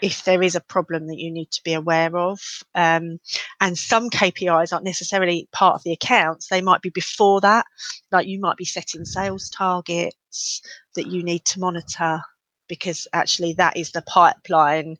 if 0.00 0.22
there 0.22 0.40
is 0.40 0.54
a 0.54 0.60
problem 0.60 1.08
that 1.08 1.18
you 1.18 1.32
need 1.32 1.50
to 1.50 1.62
be 1.64 1.72
aware 1.72 2.16
of. 2.16 2.38
Um, 2.76 3.18
and 3.60 3.76
some 3.76 4.08
kpis 4.08 4.72
aren't 4.72 4.84
necessarily 4.84 5.48
part 5.50 5.74
of 5.74 5.82
the 5.82 5.92
accounts. 5.92 6.46
They 6.46 6.60
might 6.60 6.80
be 6.80 6.90
before 6.90 7.40
that. 7.40 7.66
Like 8.12 8.28
you 8.28 8.38
might 8.38 8.56
be 8.56 8.64
setting 8.64 9.04
sales 9.04 9.50
targets 9.50 10.62
that 10.94 11.08
you 11.08 11.24
need 11.24 11.44
to 11.46 11.60
monitor 11.60 12.20
because 12.68 13.08
actually 13.12 13.52
that 13.54 13.76
is 13.76 13.90
the 13.90 14.02
pipeline 14.02 14.96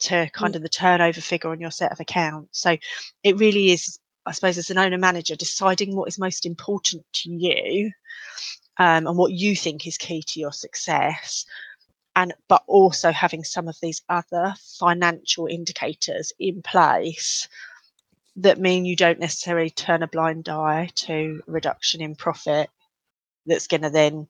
to 0.00 0.28
kind 0.30 0.54
mm. 0.54 0.56
of 0.56 0.62
the 0.62 0.68
turnover 0.68 1.20
figure 1.20 1.50
on 1.50 1.60
your 1.60 1.70
set 1.70 1.92
of 1.92 2.00
accounts. 2.00 2.60
So 2.60 2.76
it 3.22 3.38
really 3.38 3.72
is, 3.72 3.98
I 4.26 4.32
suppose, 4.32 4.58
as 4.58 4.70
an 4.70 4.78
owner 4.78 4.98
manager, 4.98 5.36
deciding 5.36 5.96
what 5.96 6.08
is 6.08 6.18
most 6.18 6.46
important 6.46 7.04
to 7.14 7.30
you 7.30 7.90
um, 8.78 9.06
and 9.06 9.16
what 9.16 9.32
you 9.32 9.56
think 9.56 9.86
is 9.86 9.98
key 9.98 10.22
to 10.22 10.40
your 10.40 10.52
success. 10.52 11.44
And 12.16 12.34
but 12.48 12.64
also 12.66 13.12
having 13.12 13.44
some 13.44 13.68
of 13.68 13.78
these 13.80 14.02
other 14.08 14.54
financial 14.78 15.46
indicators 15.46 16.32
in 16.38 16.62
place 16.62 17.48
that 18.36 18.58
mean 18.58 18.84
you 18.84 18.96
don't 18.96 19.20
necessarily 19.20 19.70
turn 19.70 20.02
a 20.02 20.08
blind 20.08 20.48
eye 20.48 20.88
to 20.94 21.42
reduction 21.46 22.00
in 22.00 22.14
profit 22.14 22.70
that's 23.46 23.66
going 23.66 23.82
to 23.82 23.90
then 23.90 24.28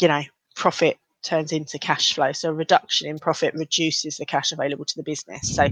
you 0.00 0.08
know 0.08 0.22
profit 0.54 0.98
turns 1.22 1.52
into 1.52 1.78
cash 1.78 2.14
flow. 2.14 2.32
So 2.32 2.50
a 2.50 2.54
reduction 2.54 3.08
in 3.08 3.18
profit 3.18 3.54
reduces 3.54 4.16
the 4.16 4.26
cash 4.26 4.52
available 4.52 4.84
to 4.84 4.96
the 4.96 5.02
business. 5.02 5.54
So, 5.54 5.68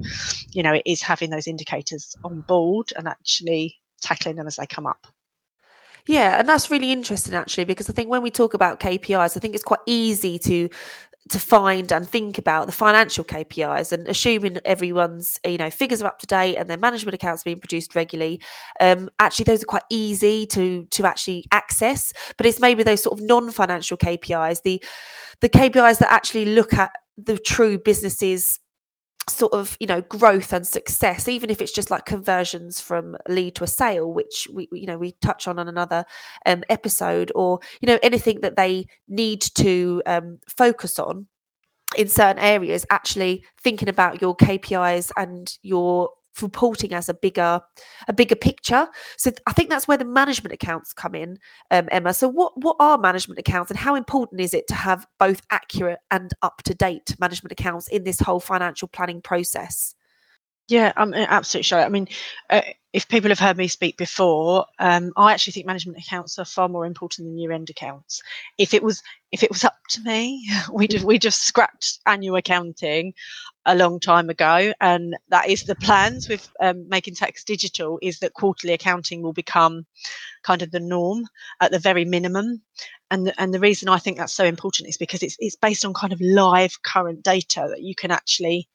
you 0.51 0.63
know, 0.63 0.75
it 0.75 0.83
is 0.85 1.03
having 1.03 1.31
those 1.31 1.47
indicators 1.47 2.17
on 2.25 2.41
board 2.43 2.93
and 2.97 3.07
actually 3.07 3.77
tackling 4.01 4.37
them 4.37 4.47
as 4.47 4.57
they 4.57 4.67
come 4.67 4.87
up. 4.87 5.07
Yeah, 6.07 6.39
and 6.39 6.49
that's 6.49 6.71
really 6.71 6.93
interesting 6.93 7.35
actually 7.35 7.65
because 7.65 7.91
I 7.91 7.93
think 7.93 8.09
when 8.09 8.23
we 8.23 8.31
talk 8.31 8.55
about 8.55 8.79
KPIs, 8.79 9.37
I 9.37 9.41
think 9.41 9.55
it's 9.55 9.65
quite 9.65 9.81
easy 9.87 10.39
to 10.39 10.69
to 11.29 11.41
find 11.41 11.93
and 11.93 12.09
think 12.09 12.39
about 12.39 12.67
the 12.67 12.73
financial 12.73 13.25
KPIs 13.25 13.93
and 13.93 14.07
assuming 14.07 14.59
everyone's 14.65 15.41
you 15.45 15.59
know 15.59 15.71
figures 15.71 16.03
are 16.03 16.07
up 16.07 16.19
to 16.21 16.27
date 16.27 16.57
and 16.57 16.71
their 16.71 16.77
management 16.77 17.15
accounts 17.15 17.43
being 17.43 17.59
produced 17.59 17.95
regularly 17.95 18.41
um, 18.81 19.11
actually 19.19 19.45
those 19.45 19.63
are 19.63 19.67
quite 19.67 19.83
easy 19.91 20.47
to 20.47 20.85
to 20.91 21.05
actually 21.05 21.45
access. 21.53 22.13
But 22.37 22.47
it's 22.47 22.61
maybe 22.61 22.83
those 22.83 23.03
sort 23.03 23.19
of 23.19 23.25
non-financial 23.25 23.97
KPIs 23.97 24.63
the 24.63 24.83
the 25.41 25.49
KPIs 25.49 25.99
that 25.99 26.13
actually 26.13 26.47
look 26.47 26.75
at 26.75 26.93
the 27.17 27.39
true 27.39 27.79
businesses 27.79 28.61
sort 29.29 29.53
of 29.53 29.77
you 29.81 29.87
know 29.87 30.01
growth 30.03 30.53
and 30.53 30.67
success 30.67 31.27
even 31.27 31.51
if 31.51 31.61
it's 31.61 31.73
just 31.73 31.91
like 31.91 32.05
conversions 32.05 32.81
from 32.81 33.17
lead 33.29 33.57
to 33.57 33.65
a 33.65 33.67
sale 33.67 34.13
which 34.13 34.47
we 34.53 34.69
you 34.71 34.87
know 34.87 34.97
we 34.97 35.13
touch 35.21 35.49
on 35.49 35.59
on 35.59 35.69
another 35.69 36.05
um, 36.47 36.63
episode 36.69 37.33
or 37.35 37.59
you 37.81 37.87
know 37.87 37.99
anything 38.03 38.41
that 38.41 38.57
they 38.57 38.87
need 39.09 39.41
to 39.41 40.01
um, 40.07 40.39
focus 40.49 40.99
on 40.99 41.27
in 41.97 42.09
certain 42.09 42.43
areas 42.43 42.87
actually 42.91 43.45
thinking 43.61 43.89
about 43.89 44.21
your 44.21 44.37
KPIs 44.37 45.11
and 45.17 45.57
your 45.63 46.11
reporting 46.43 46.93
as 46.93 47.09
a 47.09 47.15
bigger 47.15 47.61
a 48.09 48.13
bigger 48.13 48.37
picture 48.37 48.89
so 49.17 49.31
i 49.47 49.53
think 49.53 49.71
that's 49.71 49.89
where 49.89 49.99
the 49.99 50.05
management 50.05 50.53
accounts 50.53 50.93
come 50.93 51.15
in 51.15 51.39
um, 51.71 51.89
emma 51.91 52.13
so 52.13 52.29
what 52.29 52.53
what 52.57 52.77
are 52.81 52.99
management 52.99 53.39
accounts 53.39 53.71
and 53.71 53.79
how 53.79 53.95
important 53.95 54.41
is 54.41 54.55
it 54.55 54.67
to 54.67 54.75
have 54.75 55.07
both 55.19 55.43
accurate 55.51 55.99
and 56.11 56.33
up 56.43 56.63
to 56.63 56.75
date 56.75 57.15
management 57.19 57.53
accounts 57.53 57.89
in 57.89 58.05
this 58.05 58.21
whole 58.21 58.41
financial 58.41 58.89
planning 58.89 59.21
process 59.21 59.95
yeah, 60.69 60.93
I'm 60.97 61.15
uh, 61.15 61.27
absolutely 61.29 61.63
sure. 61.63 61.79
I 61.81 61.89
mean, 61.89 62.09
uh, 62.51 62.63
if 62.93 63.07
people 63.09 63.29
have 63.29 63.39
heard 63.39 63.57
me 63.57 63.69
speak 63.69 63.97
before, 63.97 64.67
um, 64.81 65.13
I 65.17 65.33
actually 65.33 65.53
think 65.53 65.67
management 65.67 65.99
accounts 65.99 66.39
are 66.39 66.45
far 66.45 66.69
more 66.69 66.87
important 66.87 67.29
than 67.29 67.39
year-end 67.39 67.71
accounts. 67.71 68.21
If 68.59 68.75
it 68.75 68.83
was, 68.83 69.03
if 69.31 69.45
it 69.45 69.51
was 69.51 69.63
up 69.63 69.77
to 69.91 70.01
me, 70.03 70.49
we 70.73 70.89
just 70.89 71.05
we 71.05 71.19
just 71.19 71.47
scrapped 71.47 72.01
annual 72.07 72.37
accounting 72.37 73.15
a 73.67 73.75
long 73.75 74.01
time 74.01 74.31
ago, 74.31 74.73
and 74.81 75.17
that 75.29 75.49
is 75.49 75.65
the 75.65 75.75
plans 75.75 76.29
with 76.29 76.51
um, 76.61 76.89
making 76.89 77.15
tax 77.15 77.45
digital. 77.45 77.99
Is 78.01 78.19
that 78.21 78.35
quarterly 78.35 78.73
accounting 78.73 79.23
will 79.23 79.33
become 79.33 79.87
kind 80.43 80.63
of 80.63 80.71
the 80.71 80.81
norm 80.81 81.27
at 81.61 81.73
the 81.73 81.79
very 81.79 82.05
minimum, 82.05 82.63
and 83.11 83.27
the, 83.27 83.41
and 83.41 83.53
the 83.53 83.61
reason 83.61 83.89
I 83.89 83.99
think 83.99 84.19
that's 84.19 84.33
so 84.33 84.45
important 84.45 84.89
is 84.89 84.97
because 84.97 85.23
it's 85.23 85.37
it's 85.39 85.57
based 85.57 85.85
on 85.85 85.95
kind 85.95 86.13
of 86.13 86.21
live 86.21 86.83
current 86.83 87.23
data 87.23 87.67
that 87.69 87.83
you 87.83 87.95
can 87.95 88.11
actually 88.11 88.69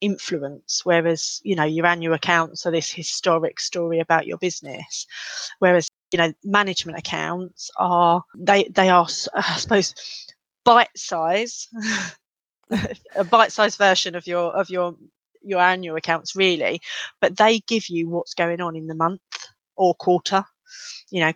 influence. 0.00 0.82
Whereas 0.84 1.40
you 1.44 1.56
know 1.56 1.64
your 1.64 1.86
annual 1.86 2.14
accounts 2.14 2.64
are 2.66 2.72
this 2.72 2.90
historic 2.90 3.60
story 3.60 4.00
about 4.00 4.26
your 4.26 4.38
business. 4.38 5.06
Whereas 5.58 5.90
you 6.12 6.18
know 6.18 6.32
management 6.44 6.98
accounts 6.98 7.70
are 7.76 8.22
they 8.36 8.64
they 8.74 8.88
are 8.88 9.06
i 9.34 9.56
suppose 9.56 9.94
bite 10.64 10.96
size 10.96 11.68
a 13.16 13.24
bite-sized 13.24 13.78
version 13.78 14.14
of 14.14 14.26
your 14.26 14.52
of 14.56 14.70
your 14.70 14.96
your 15.42 15.60
annual 15.60 15.96
accounts 15.96 16.34
really 16.34 16.80
but 17.20 17.36
they 17.36 17.60
give 17.60 17.88
you 17.88 18.08
what's 18.08 18.34
going 18.34 18.60
on 18.60 18.74
in 18.74 18.86
the 18.86 18.94
month 18.94 19.20
or 19.76 19.94
quarter. 19.94 20.44
You 21.10 21.20
know 21.20 21.32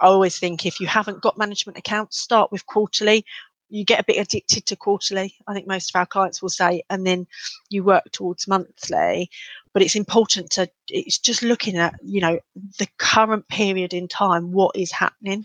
I 0.00 0.06
always 0.06 0.38
think 0.38 0.66
if 0.66 0.80
you 0.80 0.86
haven't 0.86 1.22
got 1.22 1.38
management 1.38 1.78
accounts, 1.78 2.20
start 2.20 2.52
with 2.52 2.66
quarterly. 2.66 3.24
You 3.68 3.84
get 3.84 4.00
a 4.00 4.04
bit 4.04 4.18
addicted 4.20 4.66
to 4.66 4.76
quarterly 4.76 5.34
i 5.48 5.54
think 5.54 5.66
most 5.66 5.90
of 5.90 5.98
our 5.98 6.06
clients 6.06 6.40
will 6.40 6.50
say 6.50 6.82
and 6.90 7.04
then 7.04 7.26
you 7.70 7.82
work 7.82 8.04
towards 8.12 8.46
monthly. 8.46 9.30
But 9.72 9.82
it's 9.82 9.96
important 9.96 10.50
to 10.52 10.70
it's 10.88 11.18
just 11.18 11.42
looking 11.42 11.76
at 11.76 11.94
you 12.02 12.20
know 12.20 12.38
the 12.78 12.86
current 12.98 13.48
period 13.48 13.92
in 13.92 14.06
time 14.06 14.52
what 14.52 14.76
is 14.76 14.92
happening 14.92 15.44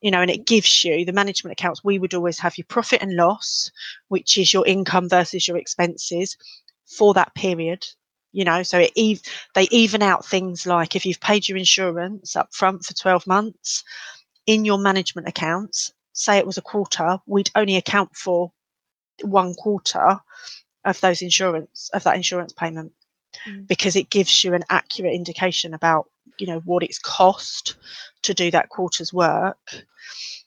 you 0.00 0.10
know 0.10 0.20
and 0.20 0.30
it 0.30 0.46
gives 0.46 0.84
you 0.84 1.04
the 1.04 1.12
management 1.12 1.52
accounts 1.52 1.84
we 1.84 1.98
would 1.98 2.14
always 2.14 2.38
have 2.38 2.56
your 2.58 2.66
profit 2.68 3.02
and 3.02 3.16
loss 3.16 3.70
which 4.08 4.38
is 4.38 4.52
your 4.52 4.66
income 4.66 5.08
versus 5.08 5.46
your 5.46 5.56
expenses 5.56 6.36
for 6.86 7.14
that 7.14 7.34
period 7.34 7.86
you 8.32 8.44
know. 8.44 8.62
So 8.62 8.78
it 8.78 8.92
ev- 8.96 9.22
they 9.54 9.68
even 9.70 10.02
out 10.02 10.26
things 10.26 10.66
like 10.66 10.96
if 10.96 11.06
you've 11.06 11.20
paid 11.20 11.48
your 11.48 11.58
insurance 11.58 12.34
up 12.34 12.52
front 12.52 12.84
for 12.84 12.94
12 12.94 13.26
months 13.26 13.84
in 14.46 14.64
your 14.64 14.78
management 14.78 15.28
accounts 15.28 15.92
say 16.14 16.36
it 16.36 16.46
was 16.46 16.58
a 16.58 16.62
quarter 16.62 17.18
we'd 17.26 17.50
only 17.54 17.76
account 17.76 18.14
for 18.16 18.52
one 19.22 19.54
quarter 19.54 20.18
of 20.84 21.00
those 21.00 21.22
insurance 21.22 21.90
of 21.94 22.02
that 22.02 22.16
insurance 22.16 22.52
payment 22.52 22.92
mm. 23.46 23.66
because 23.66 23.96
it 23.96 24.10
gives 24.10 24.44
you 24.44 24.54
an 24.54 24.64
accurate 24.70 25.14
indication 25.14 25.74
about 25.74 26.08
you 26.38 26.46
know 26.46 26.60
what 26.60 26.82
it's 26.82 26.98
cost 26.98 27.76
to 28.22 28.34
do 28.34 28.50
that 28.50 28.68
quarter's 28.68 29.12
work. 29.12 29.84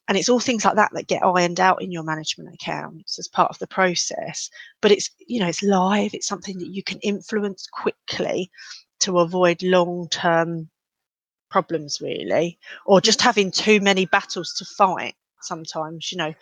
And 0.07 0.17
it's 0.17 0.29
all 0.29 0.39
things 0.39 0.63
like 0.63 0.75
that 0.75 0.91
that 0.93 1.07
get 1.07 1.23
ironed 1.23 1.59
out 1.59 1.81
in 1.81 1.91
your 1.91 2.03
management 2.03 2.53
accounts 2.53 3.17
as 3.17 3.27
part 3.27 3.49
of 3.49 3.57
the 3.57 3.67
process. 3.67 4.49
But 4.81 4.91
it's 4.91 5.09
you 5.27 5.39
know 5.39 5.47
it's 5.47 5.63
live. 5.63 6.13
It's 6.13 6.27
something 6.27 6.59
that 6.59 6.73
you 6.73 6.83
can 6.83 6.99
influence 6.99 7.67
quickly 7.71 8.51
to 8.99 9.19
avoid 9.19 9.61
long 9.63 10.07
term 10.09 10.69
problems 11.49 12.01
really 12.01 12.57
or 12.85 12.99
just 12.99 13.21
having 13.21 13.51
too 13.51 13.79
many 13.79 14.05
battles 14.05 14.53
to 14.53 14.65
fight 14.65 15.15
sometimes 15.45 16.11
you 16.11 16.17
know 16.17 16.33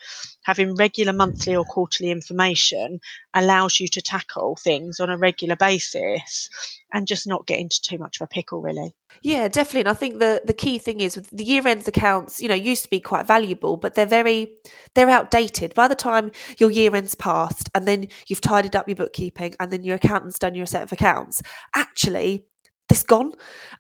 having 0.44 0.76
regular 0.76 1.14
monthly 1.14 1.56
or 1.56 1.66
quarterly 1.66 2.12
information 2.12 3.00
allows 3.34 3.80
you 3.80 3.88
to 3.88 4.02
tackle 4.02 4.56
things 4.56 5.00
on 5.00 5.10
a 5.10 5.18
regular 5.18 5.56
basis 5.56 6.50
and 6.94 7.08
just 7.08 7.28
not 7.28 7.48
get 7.48 7.60
into 7.60 7.82
too 7.82 7.98
much 7.98 8.20
of 8.20 8.26
a 8.26 8.28
pickle 8.28 8.62
really. 8.62 8.94
Yeah 9.22 9.48
definitely 9.48 9.82
and 9.82 9.90
i 9.90 9.94
think 9.94 10.20
the 10.20 10.42
the 10.44 10.54
key 10.54 10.80
thing 10.80 11.00
is 11.00 11.16
with 11.16 11.30
the 11.30 11.44
year 11.44 11.66
ends 11.68 11.88
accounts 11.88 12.42
you 12.42 12.48
know 12.50 12.56
used 12.56 12.84
to 12.84 12.90
be 12.90 13.00
quite 13.00 13.28
valuable 13.28 13.78
but 13.78 13.96
they're 13.96 14.06
very 14.06 14.52
they're 14.96 15.10
outdated. 15.10 15.74
By 15.74 15.88
the 15.88 15.96
time 15.96 16.32
your 16.58 16.72
year 16.72 16.96
ends 16.96 17.16
passed 17.16 17.70
and 17.74 17.88
then 17.88 18.08
you've 18.28 18.42
tidied 18.42 18.76
up 18.76 18.88
your 18.88 18.96
bookkeeping 18.96 19.56
and 19.60 19.72
then 19.72 19.84
your 19.84 19.96
accountant's 19.96 20.40
done 20.40 20.56
your 20.56 20.66
set 20.66 20.84
of 20.84 20.92
accounts 20.92 21.42
actually 21.76 22.46
this 22.94 23.04
gone. 23.04 23.34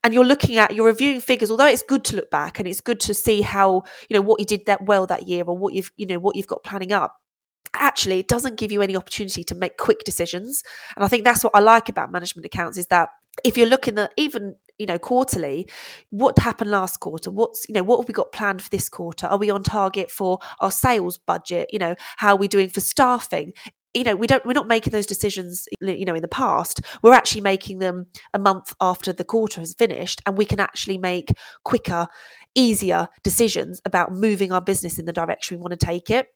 And 0.04 0.14
you're 0.14 0.26
looking 0.26 0.58
at 0.58 0.76
you're 0.76 0.88
reviewing 0.88 1.22
figures 1.22 1.50
although 1.50 1.68
it's 1.68 1.84
good 1.84 2.04
to 2.06 2.16
look 2.16 2.30
back 2.30 2.60
and 2.60 2.68
it's 2.68 2.82
good 2.82 3.00
to 3.02 3.14
see 3.14 3.42
how 3.42 3.84
you 4.10 4.16
know 4.16 4.22
what 4.22 4.40
you 4.40 4.46
did 4.46 4.66
that 4.66 4.86
well 4.86 5.08
that 5.08 5.28
year 5.28 5.44
or 5.46 5.58
what 5.58 5.74
you've 5.74 5.92
you 5.96 6.06
know 6.06 6.20
what 6.20 6.36
you've 6.36 6.48
got 6.48 6.64
planning 6.64 6.92
up. 6.92 7.16
Actually 7.76 8.20
it 8.20 8.28
doesn't 8.28 8.58
give 8.58 8.72
you 8.72 8.82
any 8.82 8.96
opportunity 8.98 9.44
to 9.46 9.56
make 9.56 9.78
quick 9.78 10.04
decisions. 10.04 10.64
And 10.96 11.06
i 11.06 11.08
think 11.08 11.24
that's 11.24 11.44
what 11.44 11.56
i 11.56 11.60
like 11.60 11.88
about 11.90 12.12
management 12.12 12.46
accounts 12.46 12.78
is 12.78 12.88
that 12.88 13.10
if 13.44 13.58
you're 13.58 13.68
looking 13.68 13.98
at 13.98 14.12
even 14.18 14.56
you 14.78 14.86
know 14.86 15.00
quarterly 15.00 15.70
what 16.10 16.38
happened 16.38 16.72
last 16.72 17.00
quarter? 17.00 17.32
What's 17.32 17.66
you 17.70 17.74
know 17.74 17.84
what 17.84 18.00
have 18.00 18.08
we 18.08 18.14
got 18.14 18.34
planned 18.34 18.62
for 18.62 18.70
this 18.70 18.90
quarter? 18.90 19.28
Are 19.28 19.38
we 19.38 19.50
on 19.50 19.64
target 19.64 20.12
for 20.12 20.40
our 20.60 20.72
sales 20.72 21.18
budget? 21.18 21.70
You 21.72 21.80
know 21.80 21.96
how 22.18 22.34
are 22.34 22.38
we 22.38 22.48
doing 22.48 22.70
for 22.70 22.82
staffing 22.82 23.54
you 23.94 24.04
know 24.04 24.16
we 24.16 24.28
don't 24.28 24.46
we're 24.46 24.54
not 24.54 24.68
making 24.68 24.92
those 24.92 25.06
decisions 25.06 25.68
you 25.82 26.06
know 26.06 26.16
in 26.16 26.22
the 26.22 26.28
past. 26.28 26.82
We're 27.02 27.14
actually 27.14 27.42
making 27.42 27.80
them 27.80 28.08
a 28.34 28.40
month 28.40 28.74
after 28.82 29.14
the 29.14 29.24
quarter 29.24 29.62
has 29.62 29.74
finished 29.74 30.22
and 30.26 30.38
we 30.38 30.46
can 30.46 30.60
actually 30.60 30.98
make 30.98 31.34
quicker 31.64 32.08
easier 32.56 33.08
decisions 33.24 33.82
about 33.86 34.14
moving 34.14 34.52
our 34.52 34.62
business 34.62 35.00
in 35.00 35.06
the 35.06 35.14
direction 35.14 35.58
we 35.58 35.62
want 35.62 35.80
to 35.80 35.86
take 35.86 36.10
it. 36.10 36.28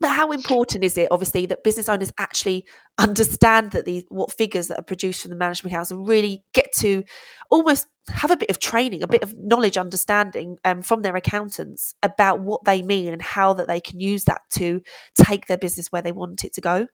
But 0.00 0.10
how 0.10 0.32
important 0.32 0.82
is 0.82 0.98
it 0.98 1.08
obviously 1.10 1.46
that 1.46 1.62
business 1.62 1.88
owners 1.88 2.12
actually 2.18 2.64
understand 2.98 3.70
that 3.72 3.84
these 3.84 4.04
what 4.08 4.32
figures 4.32 4.68
that 4.68 4.78
are 4.78 4.84
produced 4.84 5.22
from 5.22 5.30
the 5.30 5.36
management 5.36 5.72
accounts 5.72 5.90
and 5.90 6.06
really 6.06 6.42
get 6.52 6.72
to 6.78 7.04
almost 7.50 7.86
have 8.08 8.30
a 8.30 8.36
bit 8.36 8.50
of 8.50 8.58
training 8.58 9.02
a 9.02 9.06
bit 9.06 9.22
of 9.22 9.34
knowledge 9.38 9.78
understanding 9.78 10.58
um, 10.64 10.82
from 10.82 11.02
their 11.02 11.16
accountants 11.16 11.94
about 12.02 12.40
what 12.40 12.64
they 12.64 12.82
mean 12.82 13.12
and 13.12 13.22
how 13.22 13.54
that 13.54 13.66
they 13.66 13.80
can 13.80 14.00
use 14.00 14.24
that 14.24 14.42
to 14.50 14.82
take 15.14 15.46
their 15.46 15.56
business 15.56 15.88
where 15.90 16.02
they 16.02 16.12
want 16.12 16.44
it 16.44 16.52
to 16.52 16.60
go 16.60 16.86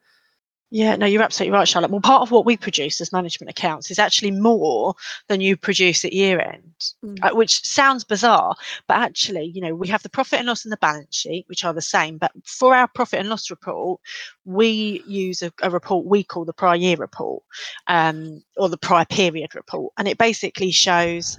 yeah, 0.73 0.95
no, 0.95 1.05
you're 1.05 1.23
absolutely 1.23 1.53
right, 1.53 1.67
Charlotte. 1.67 1.91
Well, 1.91 2.01
part 2.01 2.23
of 2.23 2.31
what 2.31 2.47
we 2.47 2.57
produce 2.57 3.01
as 3.01 3.13
management 3.13 3.51
accounts 3.51 3.91
is 3.91 3.99
actually 3.99 4.31
more 4.31 4.95
than 5.27 5.41
you 5.41 5.57
produce 5.57 6.05
at 6.05 6.13
year 6.13 6.41
end, 6.41 6.93
mm. 7.05 7.19
uh, 7.23 7.35
which 7.35 7.65
sounds 7.65 8.05
bizarre, 8.05 8.55
but 8.87 8.99
actually, 8.99 9.47
you 9.47 9.61
know, 9.61 9.75
we 9.75 9.89
have 9.89 10.05
the 10.05 10.09
profit 10.09 10.39
and 10.39 10.47
loss 10.47 10.65
and 10.65 10.71
the 10.71 10.77
balance 10.77 11.17
sheet, 11.17 11.45
which 11.49 11.65
are 11.65 11.75
the 11.75 11.83
same. 11.83 12.19
But 12.19 12.31
for 12.45 12.73
our 12.73 12.87
profit 12.87 13.19
and 13.19 13.29
loss 13.29 13.51
report, 13.51 14.01
we 14.45 15.03
use 15.09 15.43
a, 15.43 15.53
a 15.61 15.71
report 15.71 16.07
we 16.07 16.23
call 16.23 16.45
the 16.45 16.53
prior 16.53 16.77
year 16.77 16.97
report 16.97 17.43
um, 17.89 18.41
or 18.57 18.69
the 18.69 18.79
prior 18.79 19.05
period 19.05 19.57
report, 19.57 19.93
and 19.99 20.07
it 20.07 20.19
basically 20.19 20.71
shows, 20.71 21.37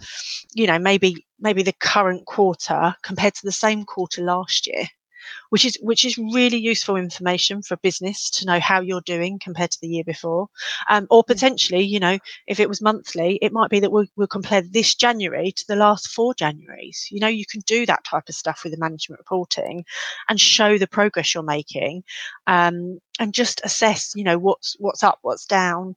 you 0.54 0.67
know, 0.67 0.78
maybe 0.78 1.26
maybe 1.39 1.63
the 1.63 1.74
current 1.74 2.26
quarter 2.26 2.94
compared 3.02 3.34
to 3.36 3.46
the 3.46 3.52
same 3.52 3.86
quarter 3.86 4.22
last 4.22 4.67
year 4.67 4.88
which 5.49 5.65
is 5.65 5.77
which 5.81 6.05
is 6.05 6.17
really 6.17 6.57
useful 6.57 6.95
information 6.95 7.62
for 7.62 7.77
business 7.77 8.29
to 8.29 8.45
know 8.45 8.60
how 8.60 8.81
you're 8.81 9.01
doing 9.01 9.39
compared 9.39 9.71
to 9.71 9.79
the 9.81 9.88
year 9.88 10.03
before. 10.03 10.47
Um, 10.89 11.07
or 11.10 11.23
potentially, 11.23 11.81
you 11.81 11.99
know, 11.99 12.17
if 12.47 12.60
it 12.60 12.69
was 12.69 12.81
monthly, 12.81 13.38
it 13.41 13.51
might 13.51 13.69
be 13.69 13.79
that 13.79 13.91
we'll, 13.91 14.07
we'll 14.15 14.27
compare 14.27 14.62
this 14.62 14.95
January 14.95 15.51
to 15.51 15.65
the 15.67 15.75
last 15.75 16.10
four 16.10 16.34
Januaries. 16.34 17.10
You 17.12 17.19
know, 17.19 17.27
you 17.27 17.45
can 17.45 17.62
do 17.62 17.86
that 17.86 18.03
type 18.03 18.29
of 18.29 18.36
stuff 18.36 18.62
with 18.63 18.73
the 18.73 18.79
management 18.79 19.19
reporting 19.19 19.86
and 20.29 20.39
show 20.39 20.77
the 20.77 20.88
progress 20.88 21.34
you're 21.34 21.43
making 21.43 22.03
um, 22.47 22.99
and 23.19 23.34
just 23.34 23.62
assess, 23.63 24.13
you 24.15 24.23
know, 24.23 24.38
what's 24.38 24.75
what's 24.79 25.03
up, 25.03 25.19
what's 25.21 25.45
down. 25.45 25.95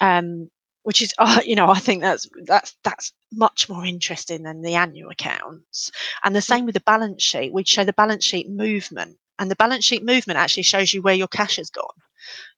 Um, 0.00 0.50
which 0.86 1.02
is 1.02 1.12
uh, 1.18 1.40
you 1.44 1.56
know 1.56 1.68
i 1.68 1.80
think 1.80 2.00
that's 2.00 2.28
that's 2.44 2.76
that's 2.84 3.12
much 3.32 3.68
more 3.68 3.84
interesting 3.84 4.44
than 4.44 4.62
the 4.62 4.76
annual 4.76 5.10
accounts. 5.10 5.90
And 6.22 6.34
the 6.34 6.40
same 6.40 6.64
with 6.64 6.74
the 6.74 6.80
balance 6.86 7.24
sheet 7.24 7.52
we'd 7.52 7.66
show 7.66 7.82
the 7.82 7.92
balance 7.92 8.24
sheet 8.24 8.48
movement 8.48 9.18
and 9.40 9.50
the 9.50 9.56
balance 9.56 9.84
sheet 9.84 10.04
movement 10.04 10.38
actually 10.38 10.62
shows 10.62 10.94
you 10.94 11.02
where 11.02 11.12
your 11.12 11.26
cash 11.26 11.56
has 11.56 11.70
gone. 11.70 11.98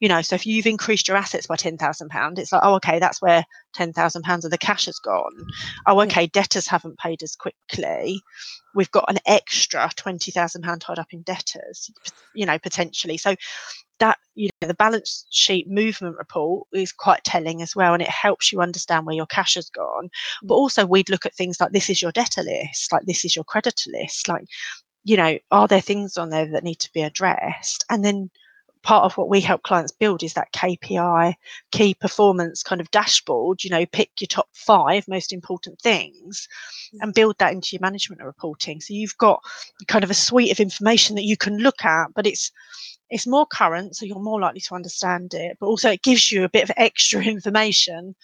You 0.00 0.10
know 0.10 0.20
so 0.20 0.34
if 0.34 0.46
you've 0.46 0.66
increased 0.66 1.08
your 1.08 1.16
assets 1.16 1.46
by 1.46 1.56
10,000 1.56 2.10
pound 2.10 2.38
it's 2.38 2.52
like 2.52 2.60
oh 2.62 2.74
okay 2.74 2.98
that's 2.98 3.22
where 3.22 3.44
10,000 3.72 4.22
pounds 4.22 4.44
of 4.44 4.50
the 4.50 4.58
cash 4.58 4.84
has 4.84 4.98
gone. 4.98 5.46
Oh 5.86 5.98
okay 6.02 6.26
debtors 6.26 6.66
haven't 6.66 6.98
paid 6.98 7.22
as 7.22 7.34
quickly. 7.34 8.20
We've 8.74 8.90
got 8.90 9.10
an 9.10 9.20
extra 9.24 9.90
20,000 9.96 10.62
pound 10.62 10.82
tied 10.82 10.98
up 10.98 11.08
in 11.12 11.22
debtors 11.22 11.90
you 12.34 12.44
know 12.44 12.58
potentially. 12.58 13.16
So 13.16 13.36
that 13.98 14.18
you 14.34 14.48
know 14.61 14.68
the 14.68 14.74
balance 14.74 15.26
sheet 15.30 15.68
movement 15.68 16.16
report 16.16 16.66
is 16.72 16.92
quite 16.92 17.22
telling 17.24 17.62
as 17.62 17.74
well 17.74 17.92
and 17.92 18.02
it 18.02 18.08
helps 18.08 18.52
you 18.52 18.61
understand 18.61 19.06
where 19.06 19.16
your 19.16 19.26
cash 19.26 19.54
has 19.54 19.70
gone 19.70 20.08
but 20.42 20.54
mm. 20.54 20.58
also 20.58 20.87
we'd 20.87 21.11
look 21.11 21.26
at 21.26 21.34
things 21.34 21.61
like 21.61 21.72
this 21.72 21.90
is 21.90 22.00
your 22.02 22.12
debtor 22.12 22.42
list 22.42 22.92
like 22.92 23.04
this 23.06 23.24
is 23.24 23.34
your 23.34 23.44
creditor 23.44 23.90
list 23.90 24.28
like 24.28 24.44
you 25.04 25.16
know 25.16 25.38
are 25.50 25.68
there 25.68 25.80
things 25.80 26.16
on 26.16 26.30
there 26.30 26.46
that 26.46 26.64
need 26.64 26.78
to 26.78 26.92
be 26.92 27.02
addressed 27.02 27.84
and 27.90 28.04
then 28.04 28.30
part 28.82 29.04
of 29.04 29.16
what 29.16 29.28
we 29.28 29.40
help 29.40 29.62
clients 29.62 29.92
build 29.92 30.22
is 30.22 30.34
that 30.34 30.52
KPI 30.52 31.34
key 31.72 31.94
performance 31.94 32.62
kind 32.62 32.80
of 32.80 32.90
dashboard 32.90 33.64
you 33.64 33.70
know 33.70 33.86
pick 33.86 34.10
your 34.20 34.28
top 34.28 34.48
5 34.52 35.06
most 35.08 35.32
important 35.32 35.80
things 35.80 36.48
mm. 36.94 36.98
and 37.00 37.14
build 37.14 37.36
that 37.38 37.52
into 37.52 37.70
your 37.72 37.80
management 37.82 38.22
reporting 38.22 38.80
so 38.80 38.94
you've 38.94 39.16
got 39.18 39.42
kind 39.86 40.04
of 40.04 40.10
a 40.10 40.14
suite 40.14 40.52
of 40.52 40.60
information 40.60 41.16
that 41.16 41.24
you 41.24 41.36
can 41.36 41.58
look 41.58 41.84
at 41.84 42.08
but 42.14 42.26
it's 42.26 42.52
it's 43.10 43.26
more 43.26 43.46
current, 43.46 43.96
so 43.96 44.04
you're 44.04 44.18
more 44.20 44.40
likely 44.40 44.60
to 44.60 44.74
understand 44.74 45.34
it, 45.34 45.56
but 45.60 45.66
also 45.66 45.90
it 45.90 46.02
gives 46.02 46.30
you 46.30 46.44
a 46.44 46.48
bit 46.48 46.64
of 46.64 46.70
extra 46.76 47.22
information 47.22 48.14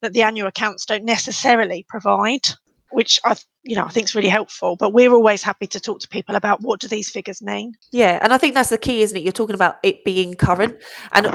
that 0.00 0.12
the 0.12 0.22
annual 0.22 0.48
accounts 0.48 0.84
don't 0.84 1.04
necessarily 1.04 1.84
provide, 1.88 2.46
which 2.94 3.20
I 3.24 3.36
you 3.62 3.76
know 3.76 3.84
I 3.84 3.88
think 3.88 4.06
is 4.06 4.14
really 4.14 4.28
helpful. 4.28 4.76
But 4.76 4.92
we're 4.92 5.12
always 5.12 5.42
happy 5.42 5.66
to 5.68 5.80
talk 5.80 6.00
to 6.00 6.08
people 6.08 6.36
about 6.36 6.62
what 6.62 6.80
do 6.80 6.88
these 6.88 7.10
figures 7.10 7.42
mean. 7.42 7.74
Yeah, 7.92 8.18
and 8.22 8.32
I 8.32 8.38
think 8.38 8.54
that's 8.54 8.70
the 8.70 8.78
key, 8.78 9.02
isn't 9.02 9.16
it? 9.16 9.22
You're 9.22 9.32
talking 9.32 9.54
about 9.54 9.76
it 9.82 10.04
being 10.04 10.34
current, 10.34 10.76
and 11.12 11.26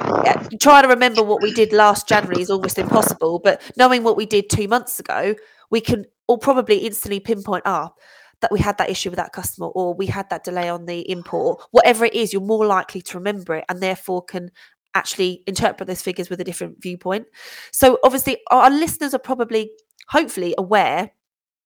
trying 0.60 0.84
to 0.84 0.90
remember 0.90 1.24
what 1.24 1.42
we 1.42 1.54
did 1.54 1.74
last 1.74 2.08
January 2.08 2.42
is 2.42 2.50
almost 2.50 2.78
impossible. 2.78 3.40
But 3.40 3.62
knowing 3.78 4.04
what 4.04 4.18
we 4.18 4.26
did 4.26 4.50
two 4.50 4.68
months 4.68 5.00
ago, 5.00 5.36
we 5.70 5.82
can 5.82 6.06
all 6.28 6.38
probably 6.38 6.78
instantly 6.78 7.20
pinpoint 7.20 7.66
up. 7.66 7.96
Ah, 7.98 8.04
that 8.42 8.52
we 8.52 8.60
had 8.60 8.78
that 8.78 8.90
issue 8.90 9.10
with 9.10 9.18
that 9.18 9.34
customer 9.34 9.68
or 9.68 9.94
we 9.94 10.06
had 10.06 10.30
that 10.30 10.44
delay 10.44 10.70
on 10.70 10.86
the 10.86 11.02
import, 11.12 11.62
whatever 11.72 12.06
it 12.06 12.14
is, 12.14 12.32
you're 12.32 12.42
more 12.42 12.66
likely 12.66 13.02
to 13.02 13.18
remember 13.18 13.56
it 13.56 13.66
and 13.68 13.82
therefore 13.82 14.24
can 14.24 14.50
actually 14.96 15.44
interpret 15.46 15.88
those 15.88 16.02
figures 16.02 16.30
with 16.30 16.40
a 16.42 16.44
different 16.44 16.82
viewpoint. 16.82 17.28
So 17.72 18.00
obviously 18.04 18.38
our 18.50 18.70
listeners 18.70 19.14
are 19.14 19.20
probably 19.20 19.72
hopefully 20.08 20.56
aware 20.58 21.12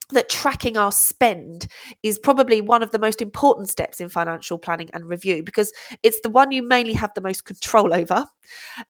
that 0.10 0.30
tracking 0.30 0.78
our 0.78 0.92
spend 0.92 1.68
is 2.04 2.20
probably 2.20 2.62
one 2.62 2.84
of 2.84 2.92
the 2.92 3.00
most 3.00 3.22
important 3.22 3.70
steps 3.70 4.00
in 4.00 4.10
financial 4.10 4.58
planning 4.58 4.90
and 4.94 5.06
review 5.06 5.44
because 5.44 5.72
it's 6.04 6.20
the 6.22 6.30
one 6.30 6.52
you 6.52 6.62
mainly 6.62 6.94
have 6.94 7.14
the 7.14 7.22
most 7.22 7.46
control 7.46 7.94
over 7.94 8.26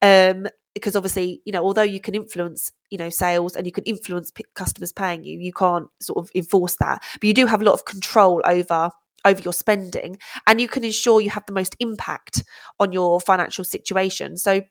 um, 0.02 0.48
because 0.74 0.96
obviously 0.96 1.42
you 1.46 1.52
know 1.52 1.64
although 1.64 1.84
you 1.84 2.00
can 2.00 2.16
influence 2.16 2.72
you 2.90 2.98
know 2.98 3.10
sales 3.10 3.56
and 3.56 3.66
you 3.66 3.72
can 3.72 3.84
influence 3.84 4.32
p- 4.32 4.46
customers 4.56 4.92
paying 4.92 5.24
you 5.24 5.40
you 5.40 5.54
can't 5.54 5.88
sort 6.02 6.18
of 6.18 6.30
enforce 6.36 6.76
that. 6.78 7.04
But 7.14 7.24
you 7.24 7.34
do 7.34 7.46
have 7.46 7.62
a 7.62 7.66
lot 7.66 7.74
of 7.74 7.86
control 7.86 8.42
over 8.46 8.90
over 9.26 9.42
your 9.42 9.54
spending 9.54 10.18
and 10.48 10.60
you 10.60 10.68
can 10.68 10.84
ensure 10.84 11.22
you 11.22 11.30
have 11.30 11.46
the 11.46 11.54
most 11.54 11.76
impact 11.80 12.44
on 12.80 12.92
your 12.92 13.22
financial 13.22 13.64
situation. 13.64 14.38
So 14.38 14.62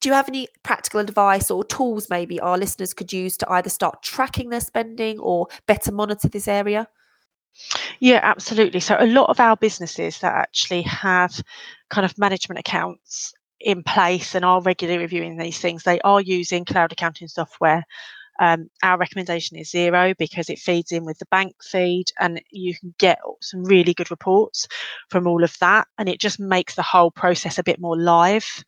do 0.00 0.08
you 0.08 0.14
have 0.14 0.28
any 0.28 0.48
practical 0.62 1.00
advice 1.00 1.50
or 1.50 1.64
tools 1.64 2.08
maybe 2.10 2.40
our 2.40 2.58
listeners 2.58 2.94
could 2.94 3.12
use 3.12 3.36
to 3.36 3.50
either 3.52 3.70
start 3.70 4.02
tracking 4.02 4.50
their 4.50 4.60
spending 4.60 5.18
or 5.18 5.46
better 5.66 5.92
monitor 5.92 6.28
this 6.28 6.48
area 6.48 6.88
yeah, 7.98 8.20
absolutely. 8.22 8.80
So, 8.80 8.96
a 8.98 9.06
lot 9.06 9.28
of 9.28 9.40
our 9.40 9.56
businesses 9.56 10.20
that 10.20 10.32
actually 10.32 10.82
have 10.82 11.42
kind 11.90 12.04
of 12.04 12.16
management 12.18 12.58
accounts 12.58 13.34
in 13.60 13.82
place 13.82 14.34
and 14.34 14.44
are 14.44 14.62
regularly 14.62 14.98
reviewing 14.98 15.36
these 15.36 15.58
things, 15.58 15.82
they 15.82 16.00
are 16.00 16.20
using 16.20 16.64
cloud 16.64 16.92
accounting 16.92 17.28
software. 17.28 17.84
Um, 18.40 18.70
our 18.82 18.96
recommendation 18.96 19.58
is 19.58 19.70
Xero 19.70 20.16
because 20.16 20.48
it 20.48 20.58
feeds 20.58 20.92
in 20.92 21.04
with 21.04 21.18
the 21.18 21.26
bank 21.26 21.56
feed 21.62 22.06
and 22.18 22.40
you 22.50 22.74
can 22.74 22.94
get 22.98 23.18
some 23.42 23.62
really 23.64 23.92
good 23.92 24.10
reports 24.10 24.66
from 25.10 25.26
all 25.26 25.44
of 25.44 25.54
that. 25.60 25.88
And 25.98 26.08
it 26.08 26.20
just 26.20 26.40
makes 26.40 26.74
the 26.74 26.82
whole 26.82 27.10
process 27.10 27.58
a 27.58 27.62
bit 27.62 27.78
more 27.78 27.98
live. 27.98 28.64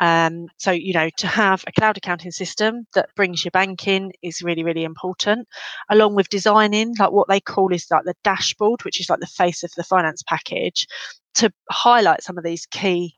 Um, 0.00 0.46
so, 0.58 0.70
you 0.70 0.92
know, 0.92 1.10
to 1.16 1.26
have 1.26 1.64
a 1.66 1.72
cloud 1.72 1.96
accounting 1.96 2.30
system 2.30 2.86
that 2.94 3.14
brings 3.16 3.44
your 3.44 3.50
banking 3.50 4.12
is 4.22 4.42
really, 4.42 4.62
really 4.62 4.84
important, 4.84 5.48
along 5.90 6.14
with 6.14 6.28
designing 6.28 6.94
like 6.98 7.10
what 7.10 7.28
they 7.28 7.40
call 7.40 7.72
is 7.72 7.86
like 7.90 8.04
the 8.04 8.14
dashboard, 8.24 8.84
which 8.84 9.00
is 9.00 9.10
like 9.10 9.20
the 9.20 9.26
face 9.26 9.62
of 9.62 9.72
the 9.76 9.84
finance 9.84 10.22
package, 10.22 10.86
to 11.34 11.52
highlight 11.70 12.22
some 12.22 12.38
of 12.38 12.44
these 12.44 12.66
key 12.66 13.14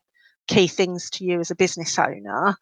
key 0.48 0.66
things 0.66 1.08
to 1.10 1.24
you 1.24 1.38
as 1.38 1.50
a 1.50 1.54
business 1.54 1.96
owner. 1.98 2.56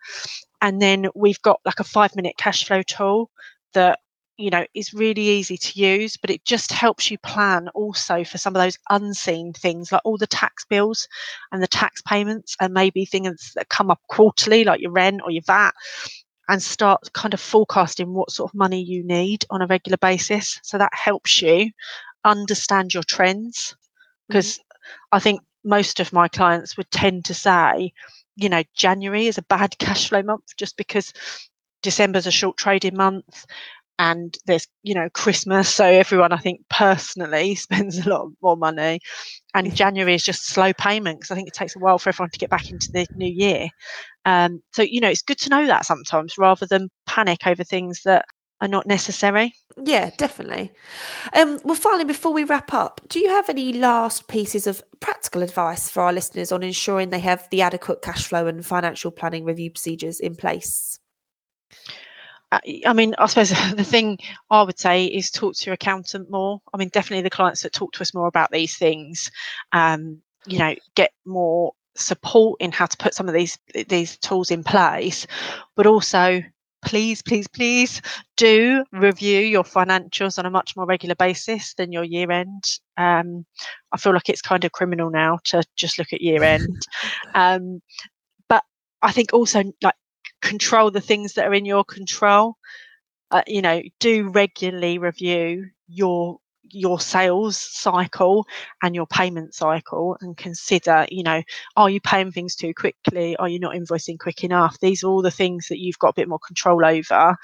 And 0.61 0.83
then 0.83 1.09
we've 1.15 1.41
got 1.43 1.61
like 1.65 1.81
a 1.81 1.85
five 1.85 2.15
minute 2.15 2.37
cash 2.37 2.67
flow 2.67 2.83
tool 2.83 3.31
that 3.73 3.99
you 4.39 4.51
know 4.51 4.65
is 4.73 4.95
really 4.95 5.23
easy 5.23 5.59
to 5.59 5.79
use 5.79 6.17
but 6.17 6.31
it 6.31 6.45
just 6.45 6.73
helps 6.73 7.11
you 7.11 7.19
plan 7.19 7.69
also 7.75 8.25
for 8.25 8.39
some 8.39 8.55
of 8.55 8.63
those 8.63 8.79
unseen 8.89 9.53
things 9.53 9.91
like 9.93 10.01
all 10.05 10.17
the 10.17 10.27
tax 10.27 10.65
bills 10.65 11.09
and 11.53 11.63
the 11.63 11.67
tax 11.67 12.01
payments 12.03 12.57
and 12.61 12.73
maybe 12.73 13.05
things 13.05 13.53
that 13.57 13.69
come 13.69 13.91
up 13.91 14.01
quarterly 14.09 14.65
like 14.65 14.81
your 14.81 14.93
rent 14.93 15.21
or 15.25 15.31
your 15.31 15.43
vat 15.47 15.73
and 16.49 16.63
start 16.63 17.13
kind 17.13 17.35
of 17.35 17.41
forecasting 17.41 18.15
what 18.15 18.31
sort 18.31 18.51
of 18.51 18.55
money 18.55 18.81
you 18.81 19.05
need 19.05 19.45
on 19.51 19.61
a 19.61 19.67
regular 19.67 19.99
basis 19.99 20.59
so 20.63 20.79
that 20.79 20.95
helps 20.95 21.43
you 21.43 21.71
understand 22.25 22.95
your 22.95 23.03
trends 23.03 23.77
because 24.29 24.55
mm-hmm. 24.55 25.17
i 25.17 25.19
think 25.19 25.41
most 25.65 25.99
of 25.99 26.13
my 26.13 26.29
clients 26.29 26.77
would 26.77 26.91
tend 26.93 27.25
to 27.25 27.35
say 27.35 27.93
you 28.37 28.49
know 28.49 28.63
january 28.75 29.27
is 29.27 29.37
a 29.37 29.43
bad 29.43 29.77
cash 29.79 30.09
flow 30.09 30.23
month 30.23 30.57
just 30.57 30.77
because 30.77 31.13
December's 31.83 32.27
a 32.27 32.33
short 32.33 32.57
trading 32.57 32.97
month 32.97 33.47
and 33.99 34.39
there's 34.47 34.67
you 34.83 34.95
know 34.95 35.09
christmas 35.11 35.69
so 35.69 35.85
everyone 35.85 36.33
i 36.33 36.37
think 36.37 36.61
personally 36.71 37.55
spends 37.55 37.99
a 37.99 38.09
lot 38.09 38.29
more 38.43 38.57
money. 38.57 39.01
And 39.55 39.75
january 39.75 40.15
is 40.15 40.23
just 40.23 40.47
slow 40.47 40.73
payment 40.73 41.19
because 41.21 41.31
i 41.31 41.35
think 41.35 41.49
it 41.49 41.55
takes 41.55 41.77
a 41.77 41.79
while 41.79 41.99
for 41.99 42.11
everyone 42.11 42.31
to 42.31 42.39
get 42.39 42.51
back 42.51 42.71
into 42.71 42.91
the 42.93 43.07
new 43.15 43.31
year. 43.33 43.69
Um, 44.25 44.63
so 44.73 44.83
you 44.83 45.01
know 45.01 45.09
it's 45.09 45.23
good 45.23 45.39
to 45.39 45.51
know 45.51 45.67
that 45.67 45.87
sometimes 45.87 46.39
rather 46.39 46.67
than 46.67 46.91
panic 47.07 47.47
over 47.47 47.65
things 47.65 48.03
that 48.05 48.25
are 48.61 48.69
not 48.69 48.87
necessary. 48.87 49.55
Yeah 49.83 50.11
definitely. 50.17 50.73
Um, 51.33 51.61
well 51.65 51.77
finally 51.77 52.05
before 52.05 52.33
we 52.33 52.45
wrap 52.45 52.73
up 52.75 53.01
do 53.09 53.19
you 53.19 53.29
have 53.29 53.49
any 53.49 53.73
last 53.73 54.29
pieces 54.29 54.67
of 54.67 54.83
practical 55.01 55.43
advice 55.43 55.89
for 55.89 56.03
our 56.03 56.13
listeners 56.13 56.53
on 56.53 56.63
ensuring 56.63 57.11
they 57.11 57.21
have 57.21 57.49
the 57.51 57.63
adequate 57.63 58.03
cash 58.03 58.27
flow 58.27 58.47
and 58.47 58.65
financial 58.67 59.11
planning 59.11 59.45
review 59.45 59.71
procedures 59.71 60.21
in 60.21 60.37
place 60.37 60.99
I 62.51 62.93
mean, 62.95 63.15
I 63.19 63.27
suppose 63.27 63.51
the 63.75 63.85
thing 63.85 64.19
I 64.51 64.63
would 64.63 64.79
say 64.79 65.05
is 65.05 65.31
talk 65.31 65.55
to 65.57 65.67
your 65.67 65.75
accountant 65.75 66.31
more. 66.31 66.61
I 66.73 66.79
mean, 66.79 66.89
definitely 66.89 67.23
the 67.23 67.31
clients 67.31 67.63
that 67.63 67.73
talk 67.73 67.93
to 67.93 68.01
us 68.01 68.15
more 68.15 68.27
about 68.27 68.51
these 68.51 68.77
things, 68.77 69.31
um, 69.73 70.23
you 70.47 70.59
know, 70.59 70.75
get 70.95 71.13
more 71.27 71.73
support 71.95 72.61
in 72.61 72.73
how 72.73 72.87
to 72.87 72.97
put 72.97 73.15
some 73.15 73.29
of 73.29 73.35
these 73.35 73.59
these 73.89 74.17
tools 74.19 74.51
in 74.51 74.65
place, 74.65 75.27
but 75.77 75.87
also 75.87 76.43
please, 76.85 77.23
please, 77.23 77.49
please 77.49 78.01
do 78.37 78.85
review 78.93 79.41
your 79.41 79.65
financials 79.65 80.39
on 80.39 80.47
a 80.47 80.51
much 80.51 80.77
more 80.77 80.87
regular 80.87 81.15
basis 81.17 81.75
than 81.75 81.93
your 81.93 82.05
year 82.05 82.31
end. 82.31 82.65
Um, 82.97 83.45
I 83.93 83.97
feel 83.99 84.13
like 84.13 84.29
it's 84.29 84.43
kind 84.43 84.65
of 84.65 84.73
criminal 84.73 85.11
now 85.11 85.39
to 85.45 85.63
just 85.77 85.99
look 85.99 86.13
at 86.13 86.21
year 86.21 86.43
end. 86.45 86.87
um, 87.35 87.83
but 88.49 88.63
I 89.03 89.13
think 89.13 89.33
also 89.33 89.65
like 89.83 89.97
control 90.43 90.91
the 90.91 91.01
things 91.01 91.35
that 91.35 91.47
are 91.47 91.55
in 91.55 91.65
your 91.65 91.85
control. 91.85 92.57
Uh, 93.31 93.43
you 93.47 93.63
know, 93.63 93.83
do 94.01 94.29
regularly 94.31 94.99
review 94.99 95.67
your 95.89 96.39
your 96.71 97.01
sales 97.01 97.57
cycle 97.57 98.47
and 98.83 98.95
your 98.95 99.07
payment 99.07 99.55
cycle 99.55 100.19
and 100.21 100.37
consider 100.37 101.07
you 101.11 101.23
know 101.23 101.43
are 101.77 101.89
you 101.89 102.01
paying 102.01 102.31
things 102.31 102.55
too 102.55 102.75
quickly? 102.75 103.37
Are 103.37 103.49
you 103.49 103.59
not 103.59 103.75
invoicing 103.75 104.19
quick 104.19 104.45
enough? 104.45 104.79
These 104.81 105.03
are 105.03 105.09
all 105.09 105.23
the 105.23 105.31
things 105.31 105.69
that 105.69 105.79
you've 105.79 105.99
got 105.99 106.11
a 106.11 106.15
bit 106.15 106.29
more 106.29 106.41
control 106.47 106.85
over. 106.85 107.37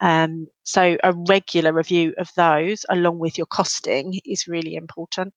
Um, 0.00 0.48
so 0.64 0.96
a 1.02 1.14
regular 1.26 1.72
review 1.72 2.14
of 2.18 2.30
those 2.36 2.84
along 2.90 3.18
with 3.18 3.38
your 3.38 3.46
costing 3.46 4.20
is 4.26 4.46
really 4.46 4.74
important 4.74 5.32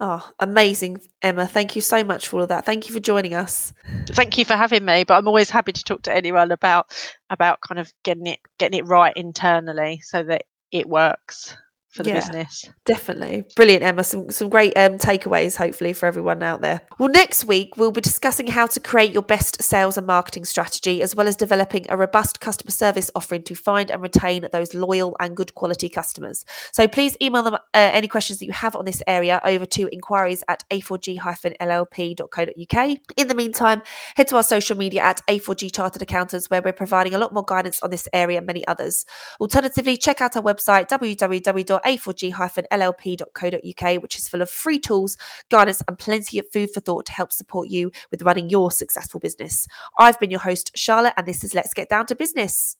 Oh, 0.00 0.30
amazing, 0.38 1.00
Emma. 1.22 1.46
Thank 1.46 1.74
you 1.74 1.82
so 1.82 2.04
much 2.04 2.28
for 2.28 2.36
all 2.36 2.42
of 2.44 2.50
that. 2.50 2.64
Thank 2.64 2.88
you 2.88 2.94
for 2.94 3.00
joining 3.00 3.34
us. 3.34 3.72
Thank 4.06 4.38
you 4.38 4.44
for 4.44 4.54
having 4.54 4.84
me. 4.84 5.02
But 5.02 5.14
I'm 5.14 5.26
always 5.26 5.50
happy 5.50 5.72
to 5.72 5.84
talk 5.84 6.02
to 6.02 6.14
anyone 6.14 6.52
about 6.52 6.92
about 7.30 7.60
kind 7.62 7.80
of 7.80 7.92
getting 8.04 8.28
it 8.28 8.38
getting 8.58 8.78
it 8.78 8.86
right 8.86 9.12
internally 9.16 10.00
so 10.04 10.22
that 10.22 10.44
it 10.70 10.88
works 10.88 11.56
for 11.98 12.04
the 12.04 12.10
yeah, 12.10 12.20
business. 12.20 12.64
Definitely. 12.84 13.44
Brilliant, 13.56 13.82
Emma. 13.82 14.04
Some, 14.04 14.30
some 14.30 14.48
great 14.48 14.76
um, 14.76 14.98
takeaways, 14.98 15.56
hopefully, 15.56 15.92
for 15.92 16.06
everyone 16.06 16.44
out 16.44 16.60
there. 16.60 16.80
Well, 16.98 17.08
next 17.08 17.44
week, 17.44 17.76
we'll 17.76 17.90
be 17.90 18.00
discussing 18.00 18.46
how 18.46 18.68
to 18.68 18.78
create 18.78 19.12
your 19.12 19.22
best 19.22 19.60
sales 19.60 19.98
and 19.98 20.06
marketing 20.06 20.44
strategy, 20.44 21.02
as 21.02 21.16
well 21.16 21.26
as 21.26 21.34
developing 21.34 21.86
a 21.88 21.96
robust 21.96 22.40
customer 22.40 22.70
service 22.70 23.10
offering 23.16 23.42
to 23.42 23.56
find 23.56 23.90
and 23.90 24.00
retain 24.00 24.46
those 24.52 24.74
loyal 24.74 25.16
and 25.18 25.36
good 25.36 25.56
quality 25.56 25.88
customers. 25.88 26.44
So 26.72 26.86
please 26.86 27.16
email 27.20 27.42
them 27.42 27.54
uh, 27.54 27.58
any 27.74 28.06
questions 28.06 28.38
that 28.38 28.46
you 28.46 28.52
have 28.52 28.76
on 28.76 28.84
this 28.84 29.02
area 29.08 29.40
over 29.44 29.66
to 29.66 29.92
inquiries 29.92 30.44
at 30.46 30.62
a4g-llp.co.uk. 30.70 32.98
In 33.16 33.28
the 33.28 33.34
meantime, 33.34 33.82
head 34.14 34.28
to 34.28 34.36
our 34.36 34.44
social 34.44 34.76
media 34.76 35.02
at 35.02 35.20
A4G 35.26 35.74
Chartered 35.74 36.02
Accountants, 36.02 36.48
where 36.48 36.62
we're 36.62 36.72
providing 36.72 37.14
a 37.14 37.18
lot 37.18 37.34
more 37.34 37.44
guidance 37.44 37.82
on 37.82 37.90
this 37.90 38.06
area 38.12 38.38
and 38.38 38.46
many 38.46 38.64
others. 38.68 39.04
Alternatively, 39.40 39.96
check 39.96 40.20
out 40.20 40.36
our 40.36 40.42
website, 40.42 40.88
www 40.88 41.87
a4g-llp.co.uk, 41.88 44.02
which 44.02 44.18
is 44.18 44.28
full 44.28 44.42
of 44.42 44.50
free 44.50 44.78
tools, 44.78 45.16
guidance, 45.50 45.82
and 45.88 45.98
plenty 45.98 46.38
of 46.38 46.46
food 46.52 46.70
for 46.72 46.80
thought 46.80 47.06
to 47.06 47.12
help 47.12 47.32
support 47.32 47.68
you 47.68 47.90
with 48.10 48.22
running 48.22 48.50
your 48.50 48.70
successful 48.70 49.20
business. 49.20 49.66
I've 49.98 50.20
been 50.20 50.30
your 50.30 50.40
host, 50.40 50.70
Charlotte, 50.74 51.14
and 51.16 51.26
this 51.26 51.44
is 51.44 51.54
Let's 51.54 51.74
Get 51.74 51.88
Down 51.88 52.06
to 52.06 52.14
Business. 52.14 52.76